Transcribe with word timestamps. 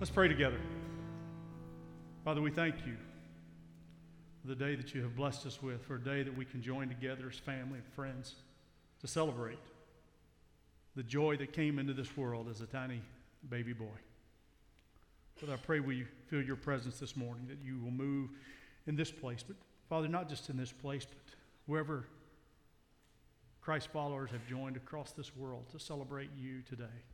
Let's 0.00 0.10
pray 0.10 0.28
together. 0.28 0.56
Father, 2.24 2.40
we 2.40 2.50
thank 2.50 2.74
you 2.86 2.96
for 4.40 4.48
the 4.48 4.54
day 4.54 4.74
that 4.74 4.94
you 4.94 5.02
have 5.02 5.14
blessed 5.14 5.44
us 5.44 5.62
with, 5.62 5.84
for 5.84 5.96
a 5.96 6.02
day 6.02 6.22
that 6.22 6.34
we 6.34 6.46
can 6.46 6.62
join 6.62 6.88
together 6.88 7.28
as 7.30 7.36
family 7.38 7.80
and 7.80 7.86
friends 7.94 8.36
to 9.02 9.06
celebrate 9.06 9.58
the 10.96 11.02
joy 11.02 11.36
that 11.36 11.52
came 11.52 11.78
into 11.78 11.92
this 11.92 12.16
world 12.16 12.48
as 12.48 12.62
a 12.62 12.66
tiny 12.66 13.02
baby 13.50 13.74
boy. 13.74 13.84
Father, 15.36 15.52
I 15.52 15.56
pray 15.56 15.80
we 15.80 16.06
feel 16.28 16.40
your 16.40 16.56
presence 16.56 16.98
this 16.98 17.14
morning, 17.14 17.46
that 17.48 17.58
you 17.62 17.78
will 17.78 17.90
move 17.90 18.30
in 18.86 18.96
this 18.96 19.10
place. 19.10 19.44
But, 19.46 19.56
Father, 19.90 20.08
not 20.08 20.30
just 20.30 20.48
in 20.48 20.56
this 20.56 20.72
place, 20.72 21.04
but 21.04 21.34
wherever 21.66 22.06
Christ 23.60 23.88
followers 23.92 24.30
have 24.30 24.46
joined 24.48 24.78
across 24.78 25.12
this 25.12 25.36
world 25.36 25.68
to 25.72 25.78
celebrate 25.78 26.30
you 26.38 26.62
today. 26.62 27.04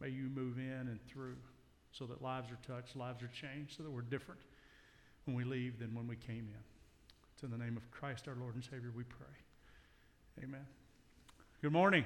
May 0.00 0.08
you 0.08 0.28
move 0.34 0.58
in 0.58 0.88
and 0.88 0.98
through 1.06 1.36
so 1.92 2.06
that 2.06 2.22
lives 2.22 2.48
are 2.50 2.58
touched, 2.66 2.96
lives 2.96 3.22
are 3.22 3.28
changed, 3.28 3.76
so 3.76 3.82
that 3.82 3.90
we're 3.90 4.02
different 4.02 4.40
when 5.24 5.36
we 5.36 5.44
leave 5.44 5.78
than 5.78 5.94
when 5.94 6.08
we 6.08 6.16
came 6.16 6.48
in. 6.48 6.62
It's 7.34 7.42
in 7.42 7.50
the 7.50 7.58
name 7.58 7.76
of 7.76 7.90
Christ 7.90 8.28
our 8.28 8.34
Lord 8.34 8.54
and 8.54 8.64
Savior 8.64 8.90
we 8.96 9.04
pray. 9.04 10.42
Amen. 10.42 10.66
Good 11.60 11.72
morning. 11.72 12.04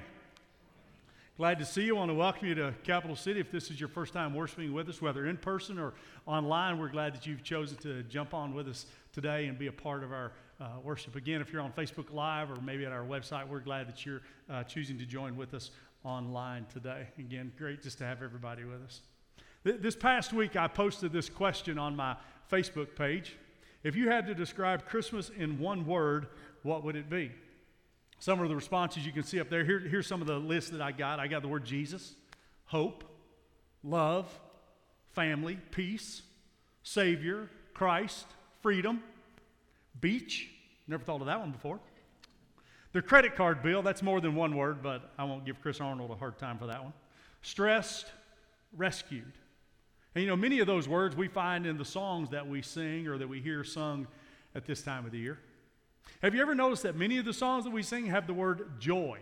Glad 1.37 1.59
to 1.59 1.65
see 1.65 1.83
you. 1.83 1.95
I 1.95 1.99
want 1.99 2.09
to 2.09 2.15
welcome 2.15 2.47
you 2.47 2.55
to 2.55 2.73
Capital 2.83 3.15
City. 3.15 3.39
If 3.39 3.51
this 3.51 3.69
is 3.69 3.79
your 3.79 3.89
first 3.89 4.11
time 4.11 4.33
worshiping 4.33 4.73
with 4.73 4.89
us, 4.89 5.01
whether 5.01 5.27
in 5.27 5.37
person 5.37 5.77
or 5.77 5.93
online, 6.25 6.79
we're 6.79 6.89
glad 6.89 7.13
that 7.13 7.27
you've 7.27 7.43
chosen 7.43 7.77
to 7.77 8.01
jump 8.03 8.33
on 8.33 8.55
with 8.55 8.67
us 8.67 8.87
today 9.13 9.45
and 9.45 9.57
be 9.57 9.67
a 9.67 9.71
part 9.71 10.03
of 10.03 10.11
our 10.11 10.31
uh, 10.59 10.65
worship. 10.83 11.15
Again, 11.15 11.39
if 11.39 11.53
you're 11.53 11.61
on 11.61 11.71
Facebook 11.71 12.11
Live 12.11 12.49
or 12.49 12.59
maybe 12.61 12.85
at 12.85 12.91
our 12.91 13.05
website, 13.05 13.47
we're 13.47 13.59
glad 13.59 13.87
that 13.87 14.05
you're 14.05 14.21
uh, 14.49 14.63
choosing 14.63 14.97
to 14.97 15.05
join 15.05 15.37
with 15.37 15.53
us 15.53 15.69
online 16.03 16.65
today. 16.73 17.07
Again, 17.19 17.51
great 17.57 17.83
just 17.83 17.99
to 17.99 18.03
have 18.03 18.23
everybody 18.23 18.63
with 18.63 18.81
us. 18.83 19.01
Th- 19.67 19.81
this 19.81 19.97
past 19.97 20.31
week, 20.31 20.55
I 20.55 20.69
posted 20.69 21.11
this 21.11 21.27
question 21.27 21.77
on 21.77 21.93
my 21.93 22.15
Facebook 22.49 22.95
page. 22.95 23.35
If 23.83 23.97
you 23.97 24.09
had 24.09 24.25
to 24.27 24.33
describe 24.33 24.85
Christmas 24.85 25.29
in 25.29 25.59
one 25.59 25.85
word, 25.85 26.27
what 26.63 26.85
would 26.85 26.95
it 26.95 27.09
be? 27.09 27.33
Some 28.17 28.39
of 28.39 28.47
the 28.47 28.55
responses 28.55 29.05
you 29.05 29.11
can 29.11 29.23
see 29.23 29.41
up 29.41 29.49
there. 29.49 29.65
Here, 29.65 29.79
here's 29.79 30.07
some 30.07 30.21
of 30.21 30.27
the 30.27 30.37
lists 30.37 30.69
that 30.69 30.79
I 30.79 30.93
got. 30.93 31.19
I 31.19 31.27
got 31.27 31.41
the 31.41 31.49
word 31.49 31.65
Jesus, 31.65 32.15
hope, 32.63 33.03
love, 33.83 34.25
family, 35.11 35.59
peace, 35.71 36.21
Savior, 36.83 37.49
Christ, 37.73 38.25
freedom, 38.61 39.03
beach. 39.99 40.49
Never 40.87 41.03
thought 41.03 41.19
of 41.19 41.27
that 41.27 41.41
one 41.41 41.51
before. 41.51 41.81
The 42.93 43.01
credit 43.01 43.35
card 43.35 43.61
bill, 43.61 43.81
that's 43.81 44.01
more 44.01 44.21
than 44.21 44.33
one 44.33 44.55
word, 44.55 44.81
but 44.81 45.11
I 45.17 45.25
won't 45.25 45.45
give 45.45 45.61
Chris 45.61 45.81
Arnold 45.81 46.11
a 46.11 46.15
hard 46.15 46.37
time 46.37 46.57
for 46.57 46.67
that 46.67 46.81
one. 46.81 46.93
Stressed, 47.41 48.05
rescued. 48.73 49.33
And 50.17 50.23
you 50.23 50.31
know, 50.31 50.35
many 50.35 50.61
of 50.61 50.65
those 50.65 50.87
words 50.87 51.15
we 51.15 51.27
find 51.27 51.67
in 51.67 51.77
the 51.77 51.85
songs 51.85 52.31
that 52.31 52.47
we 52.47 52.63
sing 52.63 53.07
or 53.07 53.19
that 53.19 53.29
we 53.29 53.39
hear 53.39 53.63
sung 53.63 54.07
at 54.55 54.65
this 54.65 54.81
time 54.81 55.05
of 55.05 55.11
the 55.11 55.19
year. 55.19 55.37
Have 56.23 56.33
you 56.33 56.41
ever 56.41 56.55
noticed 56.55 56.81
that 56.81 56.95
many 56.95 57.19
of 57.19 57.25
the 57.25 57.33
songs 57.33 57.65
that 57.65 57.69
we 57.69 57.83
sing 57.83 58.07
have 58.07 58.25
the 58.25 58.33
word 58.33 58.79
joy 58.79 59.19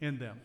in 0.00 0.18
them? 0.18 0.40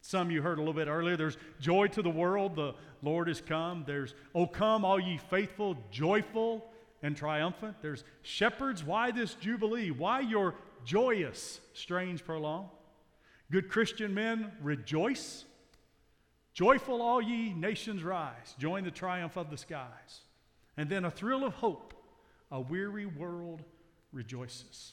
Some 0.00 0.30
you 0.30 0.40
heard 0.40 0.56
a 0.56 0.62
little 0.62 0.72
bit 0.72 0.88
earlier. 0.88 1.18
There's 1.18 1.36
joy 1.60 1.88
to 1.88 2.00
the 2.00 2.08
world, 2.08 2.56
the 2.56 2.72
Lord 3.02 3.28
is 3.28 3.42
come. 3.42 3.84
There's, 3.86 4.14
Oh, 4.34 4.46
come, 4.46 4.82
all 4.82 4.98
ye 4.98 5.18
faithful, 5.18 5.76
joyful 5.90 6.64
and 7.02 7.14
triumphant. 7.14 7.76
There's 7.82 8.02
shepherds, 8.22 8.82
why 8.82 9.10
this 9.10 9.34
jubilee? 9.34 9.90
Why 9.90 10.20
your 10.20 10.54
joyous, 10.86 11.60
strange 11.74 12.24
prolong? 12.24 12.70
Good 13.50 13.68
Christian 13.68 14.14
men, 14.14 14.52
rejoice. 14.62 15.44
Joyful, 16.54 17.02
all 17.02 17.20
ye 17.20 17.52
nations 17.52 18.04
rise, 18.04 18.54
join 18.58 18.84
the 18.84 18.90
triumph 18.90 19.36
of 19.36 19.50
the 19.50 19.56
skies. 19.56 20.20
And 20.76 20.88
then 20.88 21.04
a 21.04 21.10
thrill 21.10 21.44
of 21.44 21.54
hope, 21.54 21.94
a 22.50 22.60
weary 22.60 23.06
world 23.06 23.62
rejoices. 24.12 24.92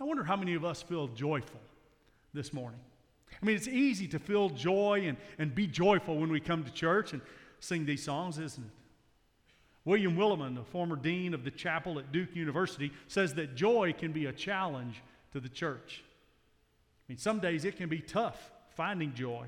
I 0.00 0.04
wonder 0.04 0.24
how 0.24 0.36
many 0.36 0.54
of 0.54 0.64
us 0.64 0.82
feel 0.82 1.06
joyful 1.06 1.60
this 2.34 2.52
morning. 2.52 2.80
I 3.40 3.46
mean, 3.46 3.54
it's 3.54 3.68
easy 3.68 4.08
to 4.08 4.18
feel 4.18 4.48
joy 4.48 5.04
and, 5.06 5.16
and 5.38 5.54
be 5.54 5.68
joyful 5.68 6.18
when 6.18 6.32
we 6.32 6.40
come 6.40 6.64
to 6.64 6.72
church 6.72 7.12
and 7.12 7.22
sing 7.60 7.86
these 7.86 8.02
songs, 8.02 8.38
isn't 8.38 8.64
it? 8.64 8.72
William 9.84 10.16
Willimon, 10.16 10.56
the 10.56 10.64
former 10.64 10.96
dean 10.96 11.32
of 11.32 11.44
the 11.44 11.50
chapel 11.50 11.98
at 11.98 12.10
Duke 12.10 12.34
University, 12.34 12.92
says 13.06 13.34
that 13.34 13.54
joy 13.54 13.94
can 13.96 14.12
be 14.12 14.26
a 14.26 14.32
challenge 14.32 15.00
to 15.32 15.38
the 15.40 15.48
church. 15.48 16.02
I 16.02 17.12
mean, 17.12 17.18
some 17.18 17.38
days 17.38 17.64
it 17.64 17.76
can 17.76 17.88
be 17.88 18.00
tough 18.00 18.50
finding 18.74 19.14
joy 19.14 19.46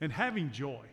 and 0.00 0.12
having 0.12 0.50
joy 0.50 0.84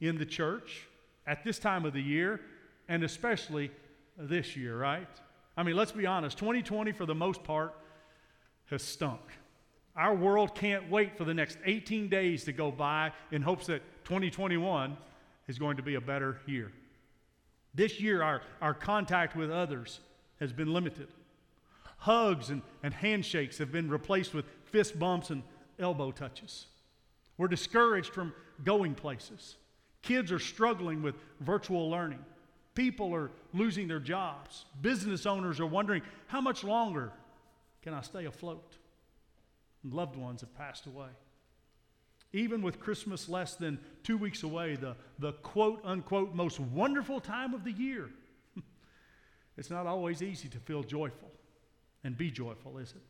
in 0.00 0.18
the 0.18 0.26
church 0.26 0.86
at 1.26 1.44
this 1.44 1.58
time 1.58 1.84
of 1.84 1.92
the 1.92 2.02
year, 2.02 2.40
and 2.88 3.04
especially 3.04 3.70
this 4.16 4.56
year, 4.56 4.78
right? 4.78 5.08
I 5.56 5.62
mean, 5.62 5.76
let's 5.76 5.92
be 5.92 6.06
honest 6.06 6.38
2020, 6.38 6.92
for 6.92 7.06
the 7.06 7.14
most 7.14 7.42
part, 7.44 7.74
has 8.66 8.82
stunk. 8.82 9.20
Our 9.96 10.14
world 10.14 10.54
can't 10.54 10.88
wait 10.90 11.18
for 11.18 11.24
the 11.24 11.34
next 11.34 11.58
18 11.64 12.08
days 12.08 12.44
to 12.44 12.52
go 12.52 12.70
by 12.70 13.12
in 13.32 13.42
hopes 13.42 13.66
that 13.66 13.82
2021 14.04 14.96
is 15.48 15.58
going 15.58 15.76
to 15.76 15.82
be 15.82 15.96
a 15.96 16.00
better 16.00 16.40
year. 16.46 16.70
This 17.74 18.00
year, 18.00 18.22
our, 18.22 18.42
our 18.60 18.74
contact 18.74 19.36
with 19.36 19.50
others 19.50 20.00
has 20.38 20.52
been 20.52 20.72
limited. 20.72 21.08
Hugs 21.98 22.50
and, 22.50 22.62
and 22.82 22.94
handshakes 22.94 23.58
have 23.58 23.70
been 23.70 23.90
replaced 23.90 24.32
with 24.32 24.46
fist 24.64 24.98
bumps 24.98 25.30
and 25.30 25.42
elbow 25.78 26.12
touches. 26.12 26.66
We're 27.40 27.48
discouraged 27.48 28.12
from 28.12 28.34
going 28.66 28.94
places. 28.94 29.56
Kids 30.02 30.30
are 30.30 30.38
struggling 30.38 31.00
with 31.00 31.14
virtual 31.40 31.88
learning. 31.88 32.22
People 32.74 33.14
are 33.14 33.30
losing 33.54 33.88
their 33.88 33.98
jobs. 33.98 34.66
Business 34.82 35.24
owners 35.24 35.58
are 35.58 35.64
wondering 35.64 36.02
how 36.26 36.42
much 36.42 36.64
longer 36.64 37.10
can 37.80 37.94
I 37.94 38.02
stay 38.02 38.26
afloat? 38.26 38.76
And 39.82 39.94
loved 39.94 40.16
ones 40.16 40.42
have 40.42 40.54
passed 40.54 40.84
away. 40.84 41.08
Even 42.34 42.60
with 42.60 42.78
Christmas 42.78 43.26
less 43.26 43.54
than 43.54 43.78
two 44.02 44.18
weeks 44.18 44.42
away, 44.42 44.76
the, 44.76 44.94
the 45.18 45.32
quote 45.32 45.80
unquote 45.82 46.34
most 46.34 46.60
wonderful 46.60 47.20
time 47.20 47.54
of 47.54 47.64
the 47.64 47.72
year, 47.72 48.10
it's 49.56 49.70
not 49.70 49.86
always 49.86 50.22
easy 50.22 50.50
to 50.50 50.58
feel 50.58 50.82
joyful 50.82 51.30
and 52.04 52.18
be 52.18 52.30
joyful, 52.30 52.76
is 52.76 52.90
it? 52.90 53.09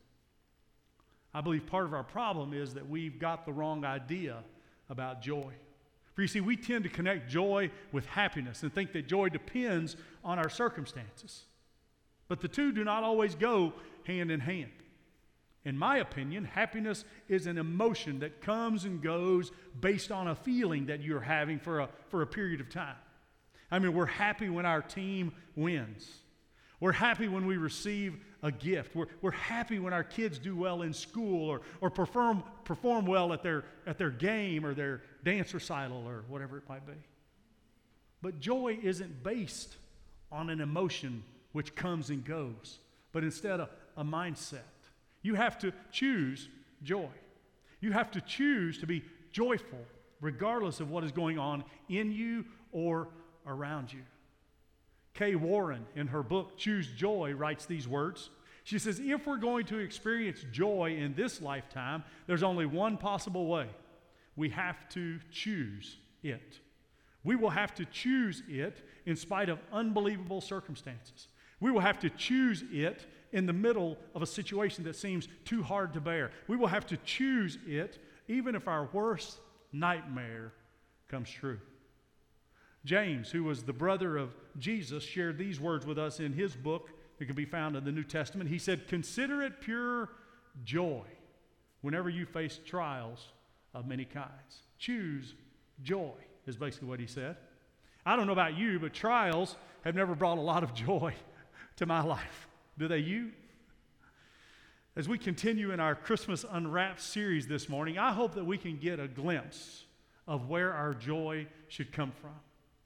I 1.32 1.40
believe 1.40 1.66
part 1.66 1.84
of 1.84 1.94
our 1.94 2.02
problem 2.02 2.52
is 2.52 2.74
that 2.74 2.88
we've 2.88 3.18
got 3.18 3.44
the 3.44 3.52
wrong 3.52 3.84
idea 3.84 4.38
about 4.88 5.22
joy. 5.22 5.52
For 6.14 6.22
you 6.22 6.28
see, 6.28 6.40
we 6.40 6.56
tend 6.56 6.84
to 6.84 6.90
connect 6.90 7.30
joy 7.30 7.70
with 7.92 8.04
happiness 8.06 8.62
and 8.62 8.74
think 8.74 8.92
that 8.92 9.06
joy 9.06 9.28
depends 9.28 9.96
on 10.24 10.38
our 10.38 10.50
circumstances. 10.50 11.44
But 12.28 12.40
the 12.40 12.48
two 12.48 12.72
do 12.72 12.84
not 12.84 13.04
always 13.04 13.34
go 13.34 13.72
hand 14.04 14.30
in 14.30 14.40
hand. 14.40 14.70
In 15.64 15.76
my 15.76 15.98
opinion, 15.98 16.44
happiness 16.44 17.04
is 17.28 17.46
an 17.46 17.58
emotion 17.58 18.20
that 18.20 18.40
comes 18.40 18.84
and 18.84 19.02
goes 19.02 19.52
based 19.78 20.10
on 20.10 20.28
a 20.28 20.34
feeling 20.34 20.86
that 20.86 21.02
you're 21.02 21.20
having 21.20 21.58
for 21.58 21.80
a, 21.80 21.88
for 22.08 22.22
a 22.22 22.26
period 22.26 22.60
of 22.60 22.70
time. 22.70 22.96
I 23.70 23.78
mean, 23.78 23.92
we're 23.92 24.06
happy 24.06 24.48
when 24.48 24.66
our 24.66 24.80
team 24.80 25.32
wins. 25.54 26.08
We're 26.80 26.92
happy 26.92 27.28
when 27.28 27.46
we 27.46 27.58
receive 27.58 28.18
a 28.42 28.50
gift. 28.50 28.94
We're, 28.94 29.06
we're 29.20 29.30
happy 29.30 29.78
when 29.78 29.92
our 29.92 30.04
kids 30.04 30.38
do 30.38 30.56
well 30.56 30.82
in 30.82 30.92
school 30.92 31.48
or, 31.48 31.60
or 31.80 31.90
perform, 31.90 32.42
perform 32.64 33.06
well 33.06 33.32
at 33.32 33.42
their, 33.42 33.64
at 33.86 33.98
their 33.98 34.10
game 34.10 34.64
or 34.64 34.74
their 34.74 35.02
dance 35.24 35.52
recital 35.52 36.04
or 36.06 36.24
whatever 36.28 36.56
it 36.58 36.68
might 36.68 36.86
be. 36.86 36.94
But 38.22 38.40
joy 38.40 38.78
isn't 38.82 39.22
based 39.22 39.76
on 40.32 40.50
an 40.50 40.60
emotion 40.60 41.22
which 41.52 41.74
comes 41.74 42.10
and 42.10 42.24
goes, 42.24 42.78
but 43.12 43.24
instead 43.24 43.60
a, 43.60 43.68
a 43.96 44.04
mindset. 44.04 44.60
You 45.22 45.34
have 45.34 45.58
to 45.60 45.72
choose 45.90 46.48
joy. 46.82 47.08
You 47.80 47.92
have 47.92 48.10
to 48.12 48.20
choose 48.20 48.78
to 48.78 48.86
be 48.86 49.02
joyful 49.32 49.78
regardless 50.20 50.80
of 50.80 50.90
what 50.90 51.02
is 51.02 51.12
going 51.12 51.38
on 51.38 51.64
in 51.88 52.12
you 52.12 52.44
or 52.72 53.08
around 53.46 53.92
you. 53.92 54.00
Kay 55.14 55.34
Warren, 55.34 55.86
in 55.94 56.08
her 56.08 56.22
book 56.22 56.56
Choose 56.56 56.88
Joy, 56.88 57.32
writes 57.32 57.66
these 57.66 57.88
words. 57.88 58.30
She 58.64 58.78
says, 58.78 59.00
If 59.02 59.26
we're 59.26 59.38
going 59.38 59.66
to 59.66 59.78
experience 59.78 60.44
joy 60.52 60.96
in 60.98 61.14
this 61.14 61.40
lifetime, 61.40 62.04
there's 62.26 62.42
only 62.42 62.66
one 62.66 62.96
possible 62.96 63.46
way. 63.46 63.68
We 64.36 64.50
have 64.50 64.88
to 64.90 65.18
choose 65.30 65.96
it. 66.22 66.60
We 67.24 67.36
will 67.36 67.50
have 67.50 67.74
to 67.74 67.84
choose 67.84 68.42
it 68.48 68.86
in 69.06 69.16
spite 69.16 69.48
of 69.48 69.58
unbelievable 69.72 70.40
circumstances. 70.40 71.28
We 71.60 71.70
will 71.70 71.80
have 71.80 71.98
to 72.00 72.10
choose 72.10 72.64
it 72.70 73.06
in 73.32 73.46
the 73.46 73.52
middle 73.52 73.98
of 74.14 74.22
a 74.22 74.26
situation 74.26 74.84
that 74.84 74.96
seems 74.96 75.28
too 75.44 75.62
hard 75.62 75.92
to 75.94 76.00
bear. 76.00 76.30
We 76.48 76.56
will 76.56 76.68
have 76.68 76.86
to 76.86 76.96
choose 76.98 77.58
it 77.66 77.98
even 78.28 78.54
if 78.54 78.68
our 78.68 78.88
worst 78.92 79.38
nightmare 79.72 80.52
comes 81.08 81.28
true. 81.28 81.58
James, 82.84 83.30
who 83.30 83.44
was 83.44 83.62
the 83.62 83.72
brother 83.72 84.16
of 84.16 84.34
Jesus, 84.58 85.02
shared 85.02 85.38
these 85.38 85.60
words 85.60 85.84
with 85.84 85.98
us 85.98 86.20
in 86.20 86.32
his 86.32 86.56
book 86.56 86.90
that 87.18 87.26
can 87.26 87.36
be 87.36 87.44
found 87.44 87.76
in 87.76 87.84
the 87.84 87.92
New 87.92 88.04
Testament. 88.04 88.48
He 88.48 88.58
said, 88.58 88.88
Consider 88.88 89.42
it 89.42 89.60
pure 89.60 90.08
joy 90.64 91.04
whenever 91.82 92.08
you 92.08 92.24
face 92.24 92.58
trials 92.64 93.28
of 93.74 93.86
many 93.86 94.04
kinds. 94.04 94.62
Choose 94.78 95.34
joy, 95.82 96.12
is 96.46 96.56
basically 96.56 96.88
what 96.88 97.00
he 97.00 97.06
said. 97.06 97.36
I 98.04 98.16
don't 98.16 98.26
know 98.26 98.32
about 98.32 98.56
you, 98.56 98.78
but 98.78 98.94
trials 98.94 99.56
have 99.84 99.94
never 99.94 100.14
brought 100.14 100.38
a 100.38 100.42
lot 100.42 100.62
of 100.62 100.74
joy 100.74 101.14
to 101.76 101.86
my 101.86 102.02
life. 102.02 102.48
Do 102.78 102.88
they 102.88 102.98
you? 102.98 103.32
As 104.96 105.08
we 105.08 105.18
continue 105.18 105.70
in 105.70 105.80
our 105.80 105.94
Christmas 105.94 106.44
Unwrapped 106.50 107.00
series 107.00 107.46
this 107.46 107.68
morning, 107.68 107.98
I 107.98 108.12
hope 108.12 108.34
that 108.34 108.44
we 108.44 108.58
can 108.58 108.78
get 108.78 108.98
a 108.98 109.06
glimpse 109.06 109.84
of 110.26 110.48
where 110.48 110.72
our 110.72 110.94
joy 110.94 111.46
should 111.68 111.92
come 111.92 112.12
from. 112.20 112.34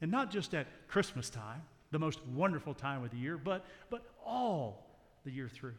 And 0.05 0.13
not 0.13 0.31
just 0.31 0.53
at 0.53 0.67
Christmas 0.87 1.31
time, 1.31 1.63
the 1.91 1.99
most 1.99 2.21
wonderful 2.27 2.75
time 2.75 3.03
of 3.05 3.11
the 3.11 3.17
year, 3.17 3.39
but, 3.39 3.65
but 3.89 4.05
all 4.23 4.87
the 5.25 5.31
year 5.31 5.49
through. 5.49 5.77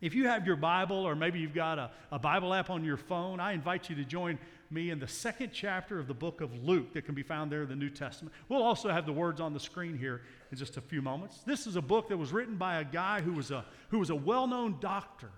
If 0.00 0.16
you 0.16 0.26
have 0.26 0.48
your 0.48 0.56
Bible, 0.56 0.96
or 0.96 1.14
maybe 1.14 1.38
you've 1.38 1.54
got 1.54 1.78
a, 1.78 1.92
a 2.10 2.18
Bible 2.18 2.52
app 2.52 2.70
on 2.70 2.82
your 2.82 2.96
phone, 2.96 3.38
I 3.38 3.52
invite 3.52 3.88
you 3.88 3.94
to 3.94 4.04
join 4.04 4.40
me 4.68 4.90
in 4.90 4.98
the 4.98 5.06
second 5.06 5.50
chapter 5.52 6.00
of 6.00 6.08
the 6.08 6.12
book 6.12 6.40
of 6.40 6.52
Luke 6.64 6.92
that 6.94 7.04
can 7.04 7.14
be 7.14 7.22
found 7.22 7.52
there 7.52 7.62
in 7.62 7.68
the 7.68 7.76
New 7.76 7.88
Testament. 7.88 8.34
We'll 8.48 8.64
also 8.64 8.88
have 8.88 9.06
the 9.06 9.12
words 9.12 9.40
on 9.40 9.54
the 9.54 9.60
screen 9.60 9.96
here 9.96 10.22
in 10.50 10.58
just 10.58 10.76
a 10.76 10.80
few 10.80 11.00
moments. 11.00 11.38
This 11.46 11.68
is 11.68 11.76
a 11.76 11.82
book 11.82 12.08
that 12.08 12.16
was 12.16 12.32
written 12.32 12.56
by 12.56 12.80
a 12.80 12.84
guy 12.84 13.20
who 13.20 13.32
was 13.32 13.52
a, 13.52 13.64
who 13.90 14.00
was 14.00 14.10
a 14.10 14.16
well 14.16 14.48
known 14.48 14.78
doctor 14.80 15.30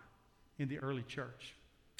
in 0.59 0.69
the 0.69 0.79
early 0.79 1.03
church. 1.03 1.58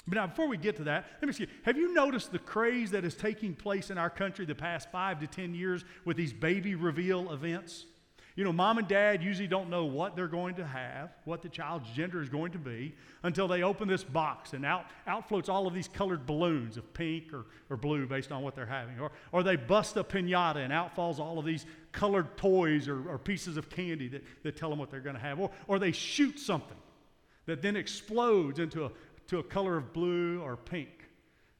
But 0.09 0.15
now, 0.15 0.27
before 0.27 0.47
we 0.47 0.57
get 0.57 0.75
to 0.77 0.83
that, 0.85 1.05
let 1.21 1.27
me 1.27 1.33
see. 1.33 1.47
Have 1.63 1.77
you 1.77 1.93
noticed 1.93 2.31
the 2.31 2.39
craze 2.39 2.91
that 2.91 3.05
is 3.05 3.13
taking 3.13 3.53
place 3.53 3.91
in 3.91 3.97
our 3.97 4.09
country 4.09 4.45
the 4.45 4.55
past 4.55 4.91
five 4.91 5.19
to 5.19 5.27
10 5.27 5.53
years 5.53 5.85
with 6.03 6.17
these 6.17 6.33
baby 6.33 6.73
reveal 6.73 7.31
events? 7.31 7.85
You 8.35 8.45
know, 8.45 8.53
mom 8.53 8.77
and 8.77 8.87
dad 8.87 9.21
usually 9.21 9.47
don't 9.47 9.69
know 9.69 9.85
what 9.85 10.15
they're 10.15 10.27
going 10.27 10.55
to 10.55 10.65
have, 10.65 11.11
what 11.25 11.41
the 11.41 11.49
child's 11.49 11.89
gender 11.91 12.21
is 12.21 12.29
going 12.29 12.53
to 12.53 12.57
be, 12.57 12.95
until 13.21 13.47
they 13.47 13.63
open 13.63 13.87
this 13.87 14.03
box 14.03 14.53
and 14.53 14.65
out, 14.65 14.85
out 15.05 15.27
floats 15.27 15.49
all 15.49 15.67
of 15.67 15.73
these 15.73 15.89
colored 15.89 16.25
balloons 16.25 16.77
of 16.77 16.93
pink 16.93 17.33
or, 17.33 17.45
or 17.69 17.75
blue 17.75 18.07
based 18.07 18.31
on 18.31 18.41
what 18.41 18.55
they're 18.55 18.65
having. 18.65 18.97
Or, 18.99 19.11
or 19.31 19.43
they 19.43 19.57
bust 19.57 19.97
a 19.97 20.03
pinata 20.03 20.57
and 20.57 20.71
out 20.71 20.95
falls 20.95 21.19
all 21.19 21.37
of 21.37 21.45
these 21.45 21.65
colored 21.91 22.37
toys 22.37 22.87
or, 22.87 23.09
or 23.09 23.17
pieces 23.17 23.57
of 23.57 23.69
candy 23.69 24.07
that, 24.07 24.23
that 24.43 24.55
tell 24.55 24.69
them 24.69 24.79
what 24.79 24.89
they're 24.89 25.01
going 25.01 25.17
to 25.17 25.21
have. 25.21 25.39
Or, 25.39 25.51
or 25.67 25.77
they 25.77 25.91
shoot 25.91 26.39
something 26.39 26.77
that 27.49 27.63
then 27.63 27.75
explodes 27.75 28.59
into 28.59 28.85
a, 28.85 28.91
to 29.29 29.39
a 29.39 29.43
color 29.43 29.77
of 29.77 29.93
blue 29.93 30.41
or 30.41 30.57
pink, 30.57 30.89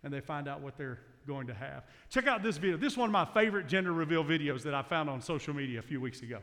and 0.03 0.13
they 0.13 0.21
find 0.21 0.47
out 0.47 0.61
what 0.61 0.77
they're 0.77 0.99
going 1.27 1.47
to 1.47 1.53
have. 1.53 1.83
Check 2.09 2.27
out 2.27 2.41
this 2.41 2.57
video. 2.57 2.77
This 2.77 2.93
is 2.93 2.97
one 2.97 3.09
of 3.09 3.13
my 3.13 3.25
favorite 3.25 3.67
gender 3.67 3.93
reveal 3.93 4.23
videos 4.23 4.63
that 4.63 4.73
I 4.73 4.81
found 4.81 5.09
on 5.09 5.21
social 5.21 5.53
media 5.53 5.79
a 5.79 5.83
few 5.83 6.01
weeks 6.01 6.21
ago. 6.21 6.39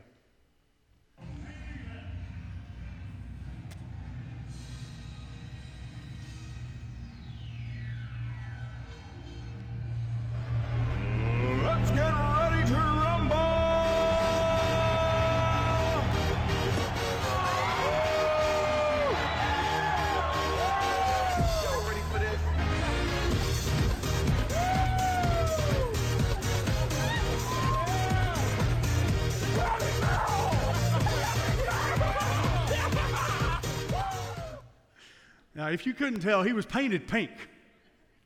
If 35.71 35.85
you 35.85 35.93
couldn't 35.93 36.19
tell, 36.21 36.43
he 36.43 36.53
was 36.53 36.65
painted 36.65 37.07
pink 37.07 37.31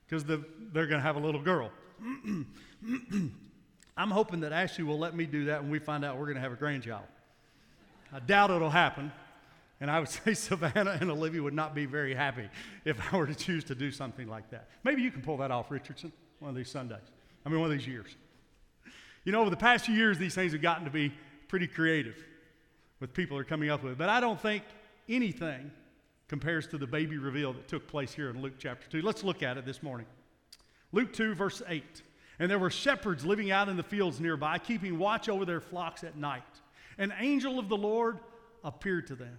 because 0.05 0.23
the, 0.23 0.43
they're 0.73 0.87
going 0.87 0.99
to 0.99 1.03
have 1.03 1.15
a 1.15 1.19
little 1.19 1.41
girl. 1.41 1.71
I'm 3.97 4.11
hoping 4.11 4.41
that 4.41 4.51
Ashley 4.51 4.83
will 4.83 4.99
let 4.99 5.15
me 5.15 5.25
do 5.25 5.45
that 5.45 5.61
when 5.61 5.71
we 5.71 5.79
find 5.79 6.03
out 6.03 6.17
we're 6.17 6.25
going 6.25 6.35
to 6.35 6.41
have 6.41 6.51
a 6.51 6.57
grandchild. 6.57 7.03
I 8.13 8.19
doubt 8.19 8.51
it'll 8.51 8.69
happen, 8.69 9.11
and 9.79 9.89
I 9.89 9.99
would 9.99 10.09
say 10.09 10.33
Savannah 10.33 10.97
and 10.99 11.09
Olivia 11.11 11.41
would 11.41 11.53
not 11.53 11.75
be 11.75 11.85
very 11.85 12.13
happy 12.13 12.49
if 12.85 12.97
I 13.13 13.17
were 13.17 13.27
to 13.27 13.35
choose 13.35 13.63
to 13.65 13.75
do 13.75 13.91
something 13.91 14.27
like 14.27 14.49
that. 14.51 14.69
Maybe 14.83 15.01
you 15.01 15.11
can 15.11 15.21
pull 15.21 15.37
that 15.37 15.51
off, 15.51 15.71
Richardson, 15.71 16.11
one 16.39 16.49
of 16.49 16.55
these 16.55 16.69
Sundays. 16.69 16.99
I 17.45 17.49
mean, 17.49 17.59
one 17.59 17.71
of 17.71 17.77
these 17.77 17.87
years. 17.87 18.15
You 19.23 19.31
know, 19.31 19.41
over 19.41 19.49
the 19.49 19.57
past 19.57 19.85
few 19.85 19.95
years, 19.95 20.17
these 20.17 20.35
things 20.35 20.51
have 20.53 20.61
gotten 20.61 20.85
to 20.85 20.91
be 20.91 21.13
pretty 21.47 21.67
creative 21.67 22.15
with 22.99 23.13
people 23.13 23.37
are 23.37 23.43
coming 23.43 23.69
up 23.69 23.83
with. 23.83 23.97
But 23.97 24.09
I 24.09 24.19
don't 24.19 24.39
think 24.39 24.63
anything 25.09 25.71
compares 26.31 26.65
to 26.65 26.77
the 26.77 26.87
baby 26.87 27.17
reveal 27.17 27.51
that 27.51 27.67
took 27.67 27.85
place 27.89 28.13
here 28.13 28.29
in 28.29 28.41
Luke 28.41 28.53
chapter 28.57 28.87
2. 28.89 29.01
Let's 29.01 29.21
look 29.21 29.43
at 29.43 29.57
it 29.57 29.65
this 29.65 29.83
morning. 29.83 30.07
Luke 30.93 31.11
2, 31.11 31.35
verse 31.35 31.61
8. 31.67 31.83
And 32.39 32.49
there 32.49 32.57
were 32.57 32.69
shepherds 32.69 33.25
living 33.25 33.51
out 33.51 33.67
in 33.67 33.75
the 33.75 33.83
fields 33.83 34.21
nearby, 34.21 34.57
keeping 34.57 34.97
watch 34.97 35.27
over 35.27 35.43
their 35.43 35.59
flocks 35.59 36.05
at 36.05 36.15
night. 36.15 36.41
An 36.97 37.13
angel 37.19 37.59
of 37.59 37.67
the 37.67 37.75
Lord 37.75 38.17
appeared 38.63 39.07
to 39.07 39.15
them. 39.15 39.37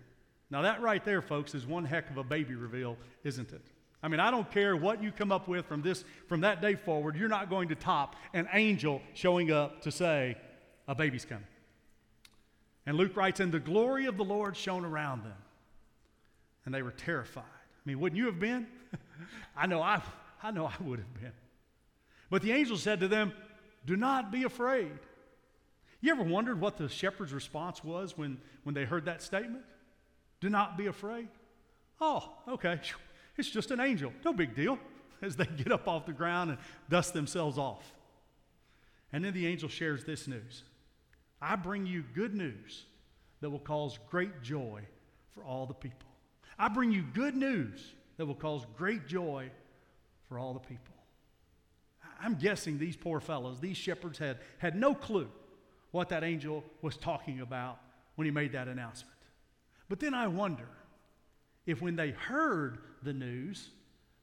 Now, 0.51 0.61
that 0.61 0.83
right 0.83 1.03
there, 1.03 1.23
folks, 1.23 1.55
is 1.55 1.65
one 1.65 1.87
heck 1.87 2.11
of 2.11 2.19
a 2.19 2.25
baby 2.25 2.57
reveal, 2.57 2.99
isn't 3.25 3.55
it? 3.55 3.63
I 4.03 4.09
mean, 4.09 4.21
I 4.21 4.31
don't 4.31 4.51
care 4.51 4.77
what 4.77 5.03
you 5.03 5.13
come 5.13 5.33
up 5.33 5.49
with 5.49 5.65
from 5.65 5.81
this 5.81 6.05
from 6.29 6.43
that 6.43 6.61
day 6.61 6.75
forward, 6.75 7.17
you're 7.17 7.27
not 7.27 7.49
going 7.49 7.71
to 7.71 7.75
top 7.75 8.17
an 8.35 8.51
angel 8.53 9.01
showing 9.15 9.51
up 9.51 9.81
to 9.81 9.91
say, 9.91 10.37
a 10.87 10.95
baby's 10.95 11.25
coming. 11.25 11.47
And 12.85 12.99
Luke 12.99 13.17
writes, 13.17 13.41
And 13.41 13.51
the 13.51 13.61
glory 13.61 14.05
of 14.05 14.19
the 14.19 14.25
Lord 14.25 14.59
shone 14.59 14.85
around 14.85 15.25
them, 15.25 15.39
and 16.65 16.75
they 16.75 16.83
were 16.83 16.93
terrified. 16.93 17.45
I 17.45 17.83
mean, 17.85 18.01
wouldn't 18.01 18.19
you 18.19 18.27
have 18.27 18.39
been? 18.39 18.67
I 19.57 19.67
know 19.67 19.83
I, 19.83 20.01
I 20.43 20.51
know 20.51 20.67
I 20.67 20.75
would 20.81 20.99
have 20.99 21.15
been. 21.15 21.33
But 22.31 22.43
the 22.43 22.53
angel 22.53 22.77
said 22.77 23.01
to 23.01 23.09
them, 23.09 23.33
Do 23.85 23.97
not 23.97 24.31
be 24.31 24.45
afraid. 24.45 24.93
You 26.01 26.13
ever 26.13 26.23
wondered 26.23 26.61
what 26.61 26.77
the 26.77 26.89
shepherd's 26.89 27.33
response 27.33 27.85
was 27.85 28.17
when, 28.19 28.39
when 28.65 28.75
they 28.75 28.85
heard 28.85 29.05
that 29.05 29.23
statement? 29.23 29.65
Do 30.41 30.51
not 30.51 30.77
be 30.77 30.87
afraid. 30.87 31.29
Oh, 32.01 32.31
okay. 32.49 32.81
It's 33.39 33.49
just 33.49 33.71
an 33.71 33.81
angel. 33.81 34.13
No 34.27 34.35
big 34.35 34.55
deal. 34.55 34.79
As 35.23 35.37
they 35.37 35.47
get 35.47 35.73
up 35.73 35.89
off 35.89 36.05
the 36.05 36.13
ground 36.13 36.51
and 36.51 36.59
dust 36.91 37.15
themselves 37.15 37.57
off. 37.57 37.91
And 39.11 39.25
then 39.25 39.33
the 39.33 39.47
angel 39.47 39.71
shares 39.71 40.05
this 40.05 40.29
news 40.29 40.65
I 41.41 41.57
bring 41.57 41.87
you 41.87 42.05
good 42.15 42.35
news 42.35 42.85
that 43.41 43.49
will 43.49 43.59
cause 43.59 43.99
great 44.11 44.43
joy 44.43 44.83
for 45.35 45.43
all 45.45 45.65
the 45.65 45.75
people. 45.75 46.12
I 46.59 46.69
bring 46.69 46.93
you 46.93 47.03
good 47.03 47.35
news 47.35 47.95
that 48.17 48.27
will 48.27 48.35
cause 48.35 48.65
great 48.77 49.07
joy 49.07 49.51
for 50.29 50.39
all 50.39 50.55
the 50.55 50.61
people. 50.61 50.95
I'm 52.21 52.35
guessing 52.35 52.79
these 52.79 52.97
poor 52.97 53.21
fellows, 53.21 53.61
these 53.61 53.77
shepherds, 53.77 54.19
had, 54.19 54.39
had 54.59 54.77
no 54.77 54.95
clue 54.95 55.29
what 55.91 56.09
that 56.11 56.23
angel 56.23 56.65
was 56.81 56.97
talking 56.97 57.41
about 57.41 57.81
when 58.15 58.25
he 58.25 58.31
made 58.31 58.53
that 58.53 58.69
announcement. 58.69 59.17
But 59.89 60.01
then 60.01 60.15
I 60.15 60.29
wonder 60.29 60.69
if 61.67 61.83
when 61.83 61.97
they 61.97 62.11
heard 62.11 62.79
the 63.03 63.13
news, 63.13 63.71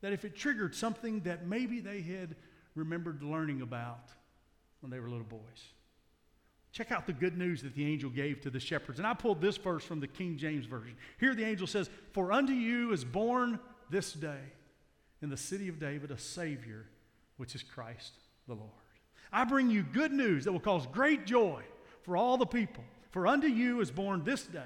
that 0.01 0.13
if 0.13 0.23
it 0.23 0.35
triggered 0.35 0.73
something 0.73 1.19
that 1.21 1.45
maybe 1.45 1.79
they 1.79 2.01
had 2.01 2.35
remembered 2.75 3.21
learning 3.21 3.61
about 3.61 4.11
when 4.81 4.89
they 4.89 4.99
were 4.99 5.09
little 5.09 5.25
boys. 5.25 5.73
Check 6.71 6.91
out 6.91 7.07
the 7.07 7.13
good 7.13 7.37
news 7.37 7.63
that 7.63 7.73
the 7.73 7.85
angel 7.85 8.09
gave 8.09 8.41
to 8.41 8.49
the 8.49 8.59
shepherds. 8.59 8.99
And 8.99 9.07
I 9.07 9.13
pulled 9.13 9.41
this 9.41 9.57
verse 9.57 9.83
from 9.83 9.99
the 9.99 10.07
King 10.07 10.37
James 10.37 10.65
Version. 10.65 10.95
Here 11.19 11.33
the 11.33 11.45
angel 11.45 11.67
says, 11.67 11.89
For 12.11 12.31
unto 12.31 12.53
you 12.53 12.91
is 12.91 13.03
born 13.03 13.59
this 13.89 14.13
day 14.13 14.53
in 15.21 15.29
the 15.29 15.37
city 15.37 15.67
of 15.67 15.79
David 15.79 16.11
a 16.11 16.17
Savior, 16.17 16.85
which 17.37 17.55
is 17.55 17.63
Christ 17.63 18.13
the 18.47 18.53
Lord. 18.53 18.69
I 19.31 19.43
bring 19.45 19.69
you 19.69 19.83
good 19.83 20.11
news 20.11 20.45
that 20.45 20.51
will 20.51 20.59
cause 20.59 20.85
great 20.87 21.25
joy 21.25 21.63
for 22.03 22.15
all 22.15 22.37
the 22.37 22.45
people. 22.45 22.83
For 23.11 23.27
unto 23.27 23.47
you 23.47 23.81
is 23.81 23.89
born 23.91 24.23
this 24.23 24.43
day 24.43 24.61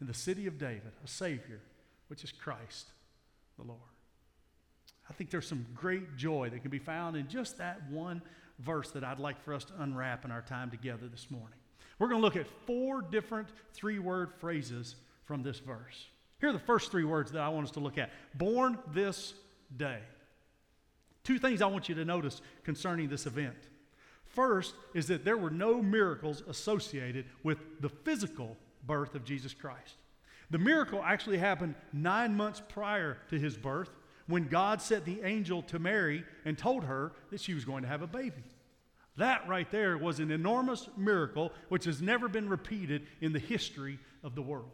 in 0.00 0.06
the 0.06 0.14
city 0.14 0.46
of 0.46 0.58
David 0.58 0.92
a 1.02 1.08
Savior, 1.08 1.60
which 2.08 2.24
is 2.24 2.32
Christ 2.32 2.88
the 3.58 3.64
Lord. 3.64 3.80
I 5.08 5.12
think 5.12 5.30
there's 5.30 5.48
some 5.48 5.66
great 5.74 6.16
joy 6.16 6.50
that 6.50 6.60
can 6.60 6.70
be 6.70 6.78
found 6.78 7.16
in 7.16 7.28
just 7.28 7.58
that 7.58 7.90
one 7.90 8.22
verse 8.64 8.90
that 8.90 9.04
I'd 9.04 9.18
like 9.18 9.42
for 9.42 9.54
us 9.54 9.64
to 9.64 9.72
unwrap 9.82 10.24
in 10.24 10.30
our 10.30 10.42
time 10.42 10.70
together 10.70 11.08
this 11.08 11.30
morning. 11.30 11.58
We're 11.98 12.08
going 12.08 12.20
to 12.20 12.24
look 12.24 12.36
at 12.36 12.46
four 12.66 13.02
different 13.02 13.48
three 13.72 13.98
word 13.98 14.32
phrases 14.38 14.96
from 15.24 15.42
this 15.42 15.58
verse. 15.58 16.06
Here 16.40 16.48
are 16.48 16.54
the 16.54 16.58
first 16.58 16.90
three 16.90 17.04
words 17.04 17.32
that 17.32 17.42
I 17.42 17.48
want 17.50 17.66
us 17.66 17.72
to 17.72 17.80
look 17.80 17.98
at 17.98 18.10
born 18.34 18.78
this 18.92 19.34
day. 19.76 19.98
Two 21.24 21.38
things 21.38 21.60
I 21.60 21.66
want 21.66 21.88
you 21.88 21.94
to 21.96 22.04
notice 22.04 22.40
concerning 22.64 23.08
this 23.08 23.26
event. 23.26 23.56
First 24.24 24.74
is 24.94 25.08
that 25.08 25.24
there 25.24 25.36
were 25.36 25.50
no 25.50 25.82
miracles 25.82 26.42
associated 26.48 27.26
with 27.42 27.58
the 27.80 27.88
physical 27.88 28.56
birth 28.86 29.14
of 29.14 29.24
Jesus 29.24 29.52
Christ. 29.52 29.96
The 30.50 30.58
miracle 30.58 31.02
actually 31.04 31.38
happened 31.38 31.74
nine 31.92 32.36
months 32.36 32.62
prior 32.66 33.18
to 33.28 33.38
his 33.38 33.56
birth 33.56 33.90
when 34.30 34.48
God 34.48 34.80
sent 34.80 35.04
the 35.04 35.22
angel 35.22 35.62
to 35.64 35.78
Mary 35.78 36.24
and 36.44 36.56
told 36.56 36.84
her 36.84 37.12
that 37.30 37.40
she 37.40 37.54
was 37.54 37.64
going 37.64 37.82
to 37.82 37.88
have 37.88 38.02
a 38.02 38.06
baby. 38.06 38.42
That 39.16 39.46
right 39.48 39.70
there 39.70 39.98
was 39.98 40.20
an 40.20 40.30
enormous 40.30 40.88
miracle 40.96 41.52
which 41.68 41.84
has 41.84 42.00
never 42.00 42.28
been 42.28 42.48
repeated 42.48 43.06
in 43.20 43.32
the 43.32 43.38
history 43.38 43.98
of 44.22 44.34
the 44.34 44.42
world. 44.42 44.70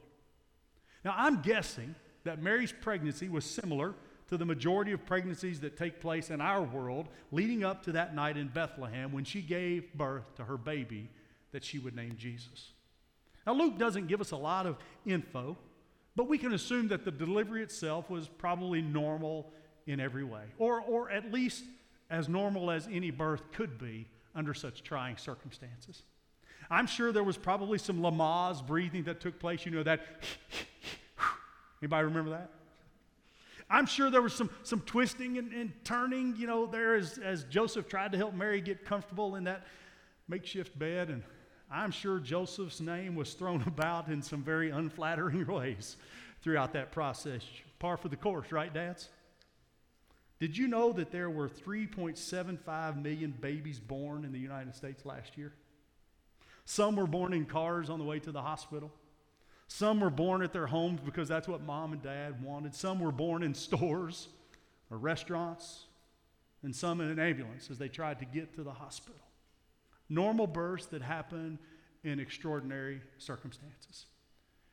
Now, 1.05 1.15
I'm 1.17 1.43
guessing 1.43 1.95
that 2.25 2.43
Mary's 2.43 2.73
pregnancy 2.73 3.29
was 3.29 3.45
similar 3.45 3.95
to 4.29 4.37
the 4.37 4.45
majority 4.45 4.93
of 4.93 5.07
pregnancies 5.07 5.61
that 5.61 5.77
take 5.77 6.01
place 6.01 6.31
in 6.31 6.41
our 6.41 6.63
world 6.63 7.09
leading 7.31 7.65
up 7.65 7.85
to 7.85 7.93
that 7.93 8.15
night 8.15 8.37
in 8.37 8.49
Bethlehem 8.49 9.13
when 9.13 9.25
she 9.25 9.41
gave 9.41 9.93
birth 9.95 10.35
to 10.37 10.45
her 10.45 10.57
baby 10.57 11.09
that 11.53 11.65
she 11.65 11.79
would 11.79 11.95
name 11.95 12.17
Jesus. 12.19 12.73
Now, 13.47 13.55
Luke 13.55 13.79
doesn't 13.79 14.09
give 14.09 14.21
us 14.21 14.33
a 14.33 14.37
lot 14.37 14.67
of 14.67 14.77
info, 15.05 15.57
but 16.17 16.29
we 16.29 16.39
can 16.39 16.55
assume 16.55 16.89
that 16.89 17.05
the 17.05 17.11
delivery 17.11 17.63
itself 17.63 18.11
was 18.11 18.27
probably 18.27 18.83
normal 18.83 19.53
in 19.87 20.01
every 20.01 20.25
way, 20.25 20.45
or, 20.59 20.81
or 20.81 21.11
at 21.11 21.31
least 21.31 21.65
as 22.11 22.29
normal 22.29 22.71
as 22.71 22.89
any 22.91 23.11
birth 23.11 23.43
could 23.53 23.79
be 23.79 24.09
under 24.35 24.55
such 24.55 24.83
trying 24.83 25.17
circumstances. 25.17 26.03
I'm 26.71 26.87
sure 26.87 27.13
there 27.13 27.23
was 27.23 27.37
probably 27.37 27.79
some 27.79 28.01
Lamaze 28.01 28.67
breathing 28.67 29.05
that 29.05 29.21
took 29.21 29.39
place. 29.39 29.65
You 29.65 29.73
know 29.73 29.83
that. 29.85 30.01
Anybody 31.83 32.05
remember 32.05 32.31
that? 32.31 32.51
I'm 33.69 33.87
sure 33.87 34.11
there 34.11 34.23
was 34.23 34.33
some, 34.33 34.51
some 34.63 34.81
twisting 34.81 35.39
and, 35.39 35.53
and 35.53 35.73
turning, 35.85 36.37
you 36.37 36.47
know, 36.47 36.67
there 36.67 36.95
as, 36.95 37.19
as 37.19 37.45
Joseph 37.45 37.89
tried 37.89 38.13
to 38.13 38.19
help 38.19 38.33
Mary 38.33 38.61
get 38.61 38.85
comfortable 38.85 39.35
in 39.37 39.45
that 39.45 39.67
makeshift 40.29 40.79
bed. 40.79 41.09
And 41.11 41.23
I'm 41.71 41.91
sure 41.91 42.19
Joseph's 42.19 42.81
name 42.81 43.15
was 43.15 43.35
thrown 43.35 43.63
about 43.67 44.09
in 44.09 44.23
some 44.23 44.43
very 44.43 44.71
unflattering 44.71 45.47
ways 45.53 45.97
throughout 46.43 46.73
that 46.75 46.93
process. 46.93 47.43
Par 47.79 47.97
for 47.97 48.09
the 48.09 48.17
course, 48.17 48.53
right, 48.53 48.73
dads? 48.73 49.09
Did 50.39 50.57
you 50.57 50.69
know 50.69 50.93
that 50.93 51.11
there 51.11 51.31
were 51.31 51.49
3.75 51.49 53.03
million 53.03 53.35
babies 53.41 53.81
born 53.81 54.25
in 54.25 54.33
the 54.33 54.39
United 54.39 54.75
States 54.75 55.07
last 55.07 55.39
year? 55.39 55.53
Some 56.67 56.97
were 56.97 57.07
born 57.07 57.33
in 57.33 57.47
cars 57.47 57.89
on 57.89 57.99
the 57.99 58.05
way 58.05 58.19
to 58.19 58.33
the 58.33 58.43
hospital. 58.43 58.93
Some 59.69 60.01
were 60.01 60.11
born 60.11 60.43
at 60.43 60.53
their 60.53 60.67
homes 60.67 61.01
because 61.05 61.29
that's 61.29 61.49
what 61.49 61.63
mom 61.63 61.93
and 61.93 62.03
dad 62.03 62.43
wanted. 62.43 62.75
Some 62.75 63.01
were 63.01 63.13
born 63.13 63.43
in 63.43 63.55
stores 63.55 64.29
or 64.91 64.99
restaurants, 64.99 65.85
and 66.63 66.75
some 66.75 67.01
in 67.01 67.09
an 67.09 67.19
ambulance 67.19 67.71
as 67.71 67.79
they 67.79 67.89
tried 67.89 68.19
to 68.19 68.25
get 68.25 68.55
to 68.57 68.63
the 68.63 68.73
hospital. 68.73 69.21
Normal 70.09 70.47
births 70.47 70.87
that 70.87 71.03
happen 71.03 71.59
in 72.05 72.21
extraordinary 72.21 73.01
circumstances. 73.19 74.07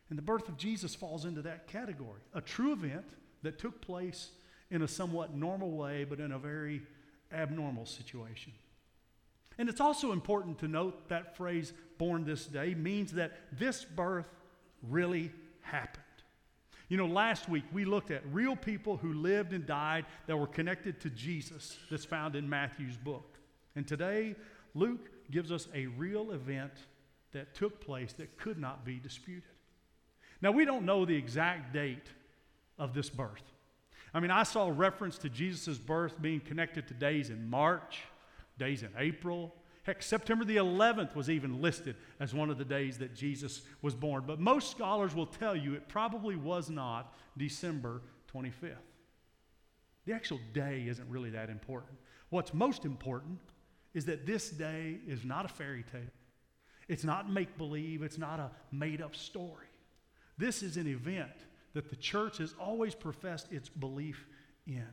And 0.10 0.18
the 0.18 0.24
birth 0.24 0.48
of 0.48 0.58
Jesus 0.58 0.94
falls 0.94 1.26
into 1.26 1.42
that 1.42 1.68
category 1.68 2.22
a 2.34 2.42
true 2.42 2.74
event 2.74 3.06
that 3.42 3.58
took 3.58 3.82
place 3.82 4.30
in 4.70 4.82
a 4.82 4.88
somewhat 4.88 5.36
normal 5.36 5.72
way, 5.72 6.04
but 6.04 6.20
in 6.20 6.32
a 6.32 6.40
very 6.40 6.82
abnormal 7.32 7.86
situation. 7.86 8.54
And 9.58 9.70
it's 9.70 9.82
also 9.82 10.12
important 10.12 10.60
to 10.60 10.68
note 10.68 11.10
that 11.10 11.38
phrase, 11.38 11.74
born 11.98 12.26
this 12.26 12.46
day, 12.46 12.74
means 12.74 13.12
that 13.14 13.34
this 13.52 13.84
birth 13.84 14.28
really 14.82 15.32
happened. 15.62 16.04
You 16.90 16.98
know, 16.98 17.08
last 17.08 17.48
week 17.50 17.64
we 17.72 17.86
looked 17.86 18.12
at 18.12 18.22
real 18.32 18.56
people 18.56 18.98
who 18.98 19.14
lived 19.14 19.54
and 19.54 19.66
died 19.66 20.06
that 20.28 20.38
were 20.38 20.48
connected 20.48 21.00
to 21.02 21.10
Jesus, 21.10 21.78
that's 21.90 22.06
found 22.06 22.36
in 22.36 22.50
Matthew's 22.50 22.98
book. 22.98 23.38
And 23.76 23.88
today, 23.88 24.36
Luke 24.76 25.10
gives 25.34 25.52
us 25.52 25.68
a 25.74 25.88
real 25.88 26.32
event 26.32 26.72
that 27.32 27.56
took 27.56 27.82
place 27.82 28.14
that 28.14 28.38
could 28.38 28.60
not 28.60 28.86
be 28.86 29.00
disputed. 29.00 29.44
Now, 30.42 30.52
we 30.52 30.64
don't 30.64 30.86
know 30.86 31.06
the 31.06 31.16
exact 31.16 31.74
date 31.74 32.08
of 32.78 32.94
this 32.94 33.10
birth. 33.10 33.42
I 34.14 34.20
mean, 34.20 34.30
I 34.30 34.44
saw 34.44 34.72
reference 34.74 35.18
to 35.20 35.30
Jesus' 35.30 35.78
birth 35.78 36.22
being 36.22 36.40
connected 36.40 36.88
to 36.88 36.94
days 36.94 37.32
in 37.32 37.50
March, 37.50 38.04
days 38.60 38.84
in 38.84 38.90
April. 38.98 39.56
Heck, 39.84 40.04
September 40.04 40.46
the 40.46 40.58
11th 40.58 41.16
was 41.16 41.30
even 41.30 41.62
listed 41.62 41.96
as 42.20 42.34
one 42.34 42.52
of 42.52 42.60
the 42.60 42.66
days 42.66 43.00
that 43.00 43.16
Jesus 43.16 43.64
was 43.82 43.96
born. 43.96 44.24
But 44.28 44.40
most 44.40 44.70
scholars 44.70 45.16
will 45.16 45.26
tell 45.26 45.56
you 45.56 45.74
it 45.74 45.90
probably 45.90 46.36
was 46.36 46.70
not 46.70 47.16
December 47.38 48.04
25th. 48.32 48.76
The 50.06 50.14
actual 50.14 50.40
day 50.54 50.86
isn't 50.88 51.10
really 51.10 51.32
that 51.32 51.50
important. 51.50 51.98
What's 52.30 52.54
most 52.54 52.86
important 52.86 53.40
is 53.94 54.06
that 54.06 54.26
this 54.26 54.50
day 54.50 54.98
is 55.08 55.24
not 55.24 55.46
a 55.46 55.50
fairy 55.50 55.84
tale. 55.92 56.02
It's 56.88 57.04
not 57.04 57.32
make 57.32 57.58
believe, 57.58 58.02
it's 58.02 58.18
not 58.18 58.40
a 58.40 58.52
made 58.72 59.02
up 59.02 59.16
story. 59.16 59.68
This 60.38 60.64
is 60.64 60.78
an 60.78 60.88
event 60.88 61.32
that 61.74 61.90
the 61.90 61.96
church 61.96 62.38
has 62.40 62.54
always 62.60 62.96
professed 62.96 63.52
its 63.52 63.70
belief 63.70 64.26
in. 64.68 64.88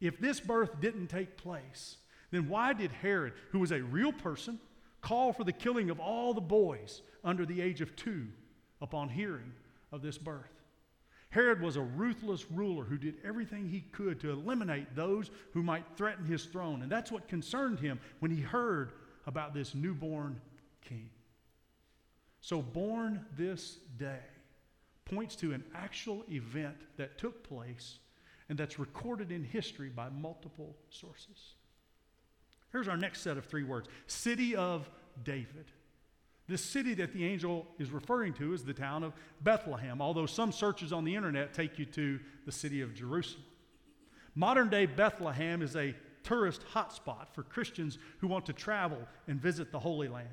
If 0.00 0.18
this 0.18 0.40
birth 0.40 0.80
didn't 0.80 1.08
take 1.08 1.36
place, 1.36 1.96
then 2.30 2.48
why 2.48 2.72
did 2.72 2.92
Herod, 2.92 3.34
who 3.50 3.60
was 3.60 3.72
a 3.72 3.82
real 3.82 4.12
person, 4.12 4.58
call 5.00 5.32
for 5.32 5.44
the 5.44 5.52
killing 5.52 5.90
of 5.90 6.00
all 6.00 6.34
the 6.34 6.40
boys 6.40 7.02
under 7.24 7.44
the 7.44 7.60
age 7.60 7.80
of 7.80 7.96
two 7.96 8.28
upon 8.80 9.08
hearing 9.08 9.52
of 9.92 10.02
this 10.02 10.18
birth? 10.18 10.59
Herod 11.30 11.60
was 11.60 11.76
a 11.76 11.82
ruthless 11.82 12.50
ruler 12.50 12.84
who 12.84 12.98
did 12.98 13.14
everything 13.24 13.68
he 13.68 13.82
could 13.92 14.20
to 14.20 14.30
eliminate 14.30 14.96
those 14.96 15.30
who 15.52 15.62
might 15.62 15.84
threaten 15.96 16.24
his 16.24 16.44
throne. 16.44 16.82
And 16.82 16.90
that's 16.90 17.12
what 17.12 17.28
concerned 17.28 17.78
him 17.78 18.00
when 18.18 18.32
he 18.32 18.40
heard 18.40 18.92
about 19.26 19.54
this 19.54 19.74
newborn 19.74 20.40
king. 20.82 21.08
So, 22.40 22.60
born 22.60 23.24
this 23.36 23.78
day 23.96 24.18
points 25.04 25.36
to 25.36 25.52
an 25.52 25.62
actual 25.74 26.24
event 26.30 26.76
that 26.96 27.18
took 27.18 27.44
place 27.48 27.98
and 28.48 28.58
that's 28.58 28.78
recorded 28.78 29.30
in 29.30 29.44
history 29.44 29.88
by 29.88 30.08
multiple 30.08 30.76
sources. 30.88 31.54
Here's 32.72 32.88
our 32.88 32.96
next 32.96 33.20
set 33.22 33.36
of 33.36 33.46
three 33.46 33.64
words 33.64 33.88
City 34.06 34.56
of 34.56 34.90
David. 35.22 35.70
This 36.50 36.64
city 36.64 36.94
that 36.94 37.12
the 37.12 37.24
angel 37.24 37.64
is 37.78 37.92
referring 37.92 38.32
to 38.34 38.52
is 38.52 38.64
the 38.64 38.74
town 38.74 39.04
of 39.04 39.12
Bethlehem, 39.40 40.02
although 40.02 40.26
some 40.26 40.50
searches 40.50 40.92
on 40.92 41.04
the 41.04 41.14
internet 41.14 41.54
take 41.54 41.78
you 41.78 41.84
to 41.84 42.18
the 42.44 42.50
city 42.50 42.80
of 42.80 42.92
Jerusalem. 42.92 43.44
Modern 44.34 44.68
day 44.68 44.86
Bethlehem 44.86 45.62
is 45.62 45.76
a 45.76 45.94
tourist 46.24 46.64
hotspot 46.74 47.28
for 47.32 47.44
Christians 47.44 47.98
who 48.18 48.26
want 48.26 48.46
to 48.46 48.52
travel 48.52 48.98
and 49.28 49.40
visit 49.40 49.70
the 49.70 49.78
Holy 49.78 50.08
Land. 50.08 50.26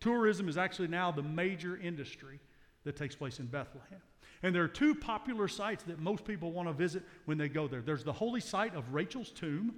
Tourism 0.00 0.48
is 0.48 0.58
actually 0.58 0.88
now 0.88 1.12
the 1.12 1.22
major 1.22 1.76
industry 1.76 2.40
that 2.82 2.96
takes 2.96 3.14
place 3.14 3.38
in 3.38 3.46
Bethlehem. 3.46 4.00
And 4.42 4.52
there 4.52 4.64
are 4.64 4.68
two 4.68 4.92
popular 4.92 5.46
sites 5.46 5.84
that 5.84 6.00
most 6.00 6.24
people 6.24 6.50
want 6.50 6.66
to 6.66 6.74
visit 6.74 7.04
when 7.26 7.38
they 7.38 7.48
go 7.48 7.68
there. 7.68 7.80
There's 7.80 8.02
the 8.02 8.12
holy 8.12 8.40
site 8.40 8.74
of 8.74 8.92
Rachel's 8.92 9.30
tomb. 9.30 9.76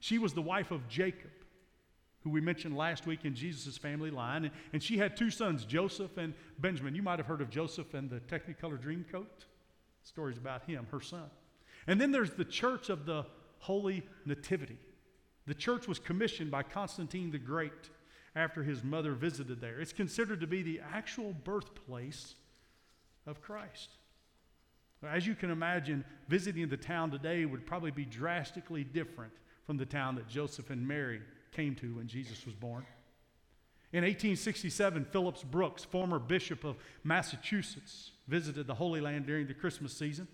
She 0.00 0.16
was 0.16 0.32
the 0.32 0.40
wife 0.40 0.70
of 0.70 0.88
Jacob, 0.88 1.32
who 2.28 2.34
we 2.34 2.40
mentioned 2.40 2.76
last 2.76 3.06
week 3.06 3.24
in 3.24 3.34
Jesus' 3.34 3.78
family 3.78 4.10
line. 4.10 4.44
And, 4.44 4.52
and 4.72 4.82
she 4.82 4.98
had 4.98 5.16
two 5.16 5.30
sons, 5.30 5.64
Joseph 5.64 6.16
and 6.18 6.34
Benjamin. 6.58 6.94
You 6.94 7.02
might 7.02 7.18
have 7.18 7.26
heard 7.26 7.40
of 7.40 7.48
Joseph 7.48 7.94
and 7.94 8.10
the 8.10 8.20
Technicolor 8.20 8.78
Dreamcoat. 8.78 9.46
Stories 10.02 10.36
about 10.36 10.64
him, 10.64 10.86
her 10.90 11.00
son. 11.00 11.30
And 11.86 12.00
then 12.00 12.12
there's 12.12 12.32
the 12.32 12.44
Church 12.44 12.90
of 12.90 13.06
the 13.06 13.24
Holy 13.60 14.02
Nativity. 14.26 14.76
The 15.46 15.54
church 15.54 15.88
was 15.88 15.98
commissioned 15.98 16.50
by 16.50 16.62
Constantine 16.62 17.30
the 17.30 17.38
Great 17.38 17.90
after 18.36 18.62
his 18.62 18.84
mother 18.84 19.14
visited 19.14 19.60
there. 19.60 19.80
It's 19.80 19.94
considered 19.94 20.40
to 20.42 20.46
be 20.46 20.62
the 20.62 20.80
actual 20.92 21.32
birthplace 21.32 22.34
of 23.26 23.40
Christ. 23.40 23.90
As 25.02 25.26
you 25.26 25.34
can 25.34 25.50
imagine, 25.50 26.04
visiting 26.28 26.68
the 26.68 26.76
town 26.76 27.10
today 27.10 27.46
would 27.46 27.66
probably 27.66 27.90
be 27.90 28.04
drastically 28.04 28.84
different 28.84 29.32
from 29.64 29.78
the 29.78 29.86
town 29.86 30.16
that 30.16 30.28
Joseph 30.28 30.70
and 30.70 30.86
Mary 30.86 31.22
came 31.52 31.74
to 31.76 31.96
when 31.96 32.06
Jesus 32.06 32.44
was 32.44 32.54
born. 32.54 32.84
In 33.92 34.04
1867, 34.04 35.06
Phillips 35.06 35.42
Brooks, 35.42 35.82
former 35.82 36.18
bishop 36.18 36.64
of 36.64 36.76
Massachusetts, 37.04 38.10
visited 38.26 38.66
the 38.66 38.74
Holy 38.74 39.00
Land 39.00 39.26
during 39.26 39.46
the 39.46 39.54
Christmas 39.54 39.96
season. 39.96 40.28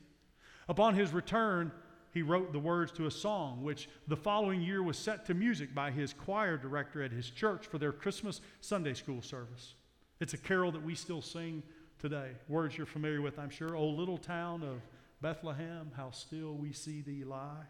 Upon 0.69 0.95
his 0.95 1.13
return, 1.13 1.71
he 2.13 2.23
wrote 2.23 2.53
the 2.53 2.59
words 2.59 2.91
to 2.93 3.07
a 3.07 3.11
song, 3.11 3.63
which 3.63 3.89
the 4.09 4.17
following 4.17 4.61
year 4.61 4.83
was 4.83 4.99
set 4.99 5.27
to 5.27 5.35
music 5.35 5.75
by 5.75 5.91
his 5.91 6.13
choir 6.13 6.57
director 6.57 7.03
at 7.03 7.13
his 7.13 7.31
church 7.31 7.67
for 7.67 7.79
their 7.79 7.93
Christmas 7.93 8.41
Sunday 8.61 8.95
school 8.95 9.23
service. 9.23 9.75
It's 10.21 10.35
a 10.35 10.39
carol 10.39 10.73
that 10.73 10.85
we 10.85 10.95
still 10.95 11.23
sing 11.23 11.63
today. 11.99 12.31
Words 12.49 12.77
you're 12.77 12.87
familiar 12.87 13.21
with, 13.21 13.39
I'm 13.39 13.51
sure. 13.51 13.77
O 13.77 13.87
little 13.87 14.19
town 14.19 14.63
of 14.63 14.81
Bethlehem, 15.21 15.91
how 15.97 16.11
still 16.11 16.55
we 16.55 16.73
see 16.73 17.03
thee 17.03 17.25
lie. 17.25 17.67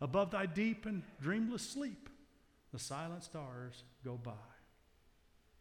Above 0.00 0.30
thy 0.30 0.46
deep 0.46 0.86
and 0.86 1.02
dreamless 1.20 1.62
sleep, 1.62 2.08
the 2.74 2.80
silent 2.80 3.22
stars 3.22 3.84
go 4.04 4.18
by. 4.22 4.32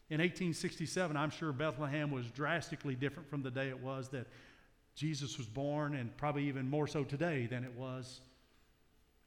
In 0.09 0.19
1867, 0.19 1.15
I'm 1.15 1.29
sure 1.29 1.53
Bethlehem 1.53 2.09
was 2.09 2.25
drastically 2.31 2.95
different 2.95 3.29
from 3.29 3.43
the 3.43 3.51
day 3.51 3.69
it 3.69 3.79
was 3.79 4.09
that 4.09 4.25
Jesus 4.95 5.37
was 5.37 5.45
born, 5.45 5.93
and 5.93 6.15
probably 6.17 6.47
even 6.47 6.67
more 6.67 6.87
so 6.87 7.03
today 7.03 7.45
than 7.45 7.63
it 7.63 7.73
was 7.75 8.21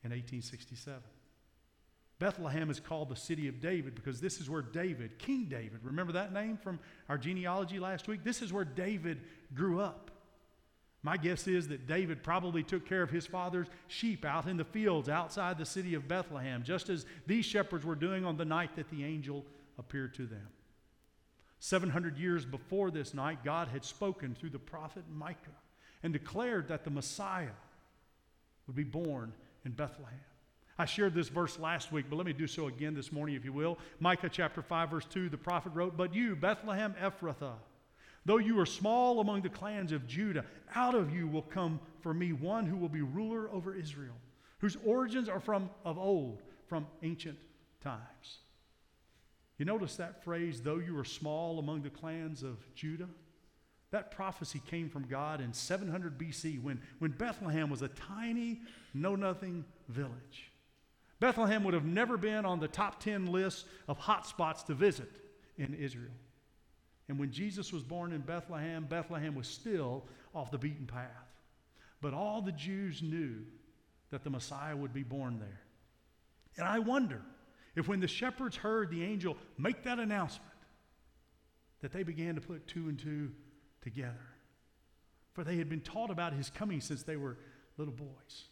in 0.03 0.11
1867. 0.11 1.01
Bethlehem 2.19 2.71
is 2.71 2.81
called 2.81 3.09
the 3.09 3.17
city 3.17 3.47
of 3.47 3.61
David 3.61 3.95
because 3.95 4.21
this 4.21 4.41
is 4.41 4.51
where 4.51 4.63
David, 4.63 5.19
King 5.19 5.45
David, 5.45 5.79
remember 5.85 6.13
that 6.13 6.33
name 6.33 6.57
from 6.57 6.81
our 7.09 7.19
genealogy 7.19 7.79
last 7.79 8.09
week? 8.09 8.25
This 8.25 8.43
is 8.43 8.53
where 8.53 8.65
David 8.65 9.21
grew 9.55 9.81
up. 9.81 10.11
My 11.07 11.17
guess 11.17 11.47
is 11.47 11.69
that 11.69 11.87
David 11.87 12.25
probably 12.25 12.65
took 12.65 12.85
care 12.85 13.01
of 13.01 13.11
his 13.11 13.29
father's 13.29 13.69
sheep 13.87 14.25
out 14.25 14.49
in 14.49 14.57
the 14.57 14.65
fields 14.65 15.09
outside 15.09 15.57
the 15.57 15.65
city 15.65 15.95
of 15.95 16.09
Bethlehem, 16.09 16.65
just 16.65 16.89
as 16.89 17.07
these 17.29 17.45
shepherds 17.45 17.85
were 17.85 17.95
doing 17.95 18.25
on 18.25 18.37
the 18.37 18.45
night 18.45 18.75
that 18.75 18.91
the 18.91 19.05
angel 19.05 19.45
appeared 19.79 20.15
to 20.15 20.27
them. 20.27 20.49
700 21.61 22.19
years 22.19 22.45
before 22.45 22.91
this 22.91 23.15
night, 23.15 23.45
God 23.45 23.69
had 23.69 23.85
spoken 23.85 24.35
through 24.35 24.51
the 24.51 24.59
prophet 24.59 25.05
Micah 25.09 25.39
and 26.03 26.13
declared 26.13 26.67
that 26.67 26.83
the 26.83 26.91
Messiah 26.91 27.55
would 28.67 28.75
be 28.75 28.83
born 28.83 29.33
in 29.65 29.71
Bethlehem. 29.71 30.19
I 30.77 30.87
shared 30.87 31.15
this 31.15 31.29
verse 31.29 31.57
last 31.57 31.93
week, 31.93 32.07
but 32.11 32.17
let 32.17 32.27
me 32.27 32.33
do 32.33 32.49
so 32.49 32.67
again 32.67 32.95
this 32.95 33.13
morning, 33.13 33.37
if 33.37 33.45
you 33.45 33.53
will. 33.53 33.79
Micah 34.01 34.29
chapter 34.29 34.61
5, 34.61 34.91
verse 34.91 35.07
2, 35.09 35.29
the 35.29 35.39
prophet 35.39 35.71
wrote, 35.73 35.97
But 35.97 36.17
you, 36.17 36.35
Bethlehem 36.35 36.97
Ephrathah, 37.01 37.59
though 38.27 38.39
you 38.39 38.59
are 38.61 38.67
small 38.67 39.21
among 39.21 39.41
the 39.43 39.49
clans 39.49 39.93
of 39.93 40.07
Judah, 40.07 40.45
out 40.75 40.95
of 40.95 41.15
you 41.15 41.27
will 41.27 41.43
come 41.43 41.81
for 42.01 42.13
me 42.13 42.33
one 42.33 42.67
who 42.67 42.77
will 42.77 42.89
be 42.89 43.01
ruler 43.01 43.49
over 43.51 43.75
Israel, 43.75 44.17
whose 44.59 44.77
origins 44.85 45.29
are 45.29 45.41
from 45.41 45.71
of 45.85 45.99
old, 45.99 46.43
from 46.67 46.87
ancient 47.03 47.39
times. 47.81 48.41
You 49.59 49.65
notice 49.65 49.97
that 49.97 50.23
phrase, 50.23 50.61
though 50.61 50.79
you 50.79 50.99
are 50.99 51.05
small 51.05 51.59
among 51.59 51.83
the 51.83 51.91
clans 51.91 52.43
of 52.43 52.59
Judah? 52.75 53.09
That 53.93 54.11
prophecy 54.11 54.61
came 54.67 54.91
from 54.91 55.07
God 55.07 55.41
in 55.41 55.53
700 55.53 56.19
BC 56.19 56.61
when, 56.63 56.83
when 56.99 57.13
Bethlehem 57.13 57.71
was 57.71 57.83
a 57.83 57.89
tiny, 57.89 58.61
know 58.93 59.15
nothing 59.15 59.65
village. 59.89 60.51
Bethlehem 61.21 61.65
would 61.65 61.73
have 61.73 61.87
never 61.87 62.19
been 62.19 62.45
on 62.45 62.61
the 62.61 62.69
top 62.69 63.01
10 63.01 63.27
list 63.27 63.67
of 63.89 63.97
hot 63.97 64.27
spots 64.27 64.65
to 64.65 64.75
visit 64.75 65.11
in 65.57 65.73
Israel. 65.75 66.13
And 67.09 67.19
when 67.19 67.31
Jesus 67.31 67.73
was 67.73 67.83
born 67.83 68.13
in 68.13 68.21
Bethlehem, 68.21 68.85
Bethlehem 68.85 69.35
was 69.35 69.47
still 69.47 70.05
off 70.35 70.51
the 70.51 70.59
beaten 70.59 70.87
path. 70.87 71.11
But 72.01 72.15
all 72.15 72.43
the 72.43 72.53
Jews 72.53 73.03
knew 73.03 73.39
that 74.11 74.25
the 74.25 74.31
Messiah 74.31 74.77
would 74.77 74.93
be 74.93 75.03
born 75.03 75.39
there. 75.39 75.61
And 76.59 76.67
I 76.67 76.79
wonder 76.79 77.23
if 77.75 77.87
when 77.87 78.01
the 78.01 78.09
shepherds 78.09 78.57
heard 78.57 78.91
the 78.91 79.05
angel 79.05 79.37
make 79.59 79.85
that 79.85 79.99
announcement, 79.99 80.51
that 81.81 81.93
they 81.93 82.03
began 82.03 82.35
to 82.35 82.41
put 82.41 82.67
two 82.67 82.89
and 82.89 82.99
two 82.99 83.31
together. 83.83 84.29
For 85.35 85.45
they 85.45 85.57
had 85.57 85.69
been 85.69 85.83
taught 85.83 86.11
about 86.11 86.33
his 86.33 86.51
coming 86.51 86.81
since 86.81 87.03
they 87.03 87.17
were 87.17 87.37
little 87.77 87.93
boys. 87.93 88.45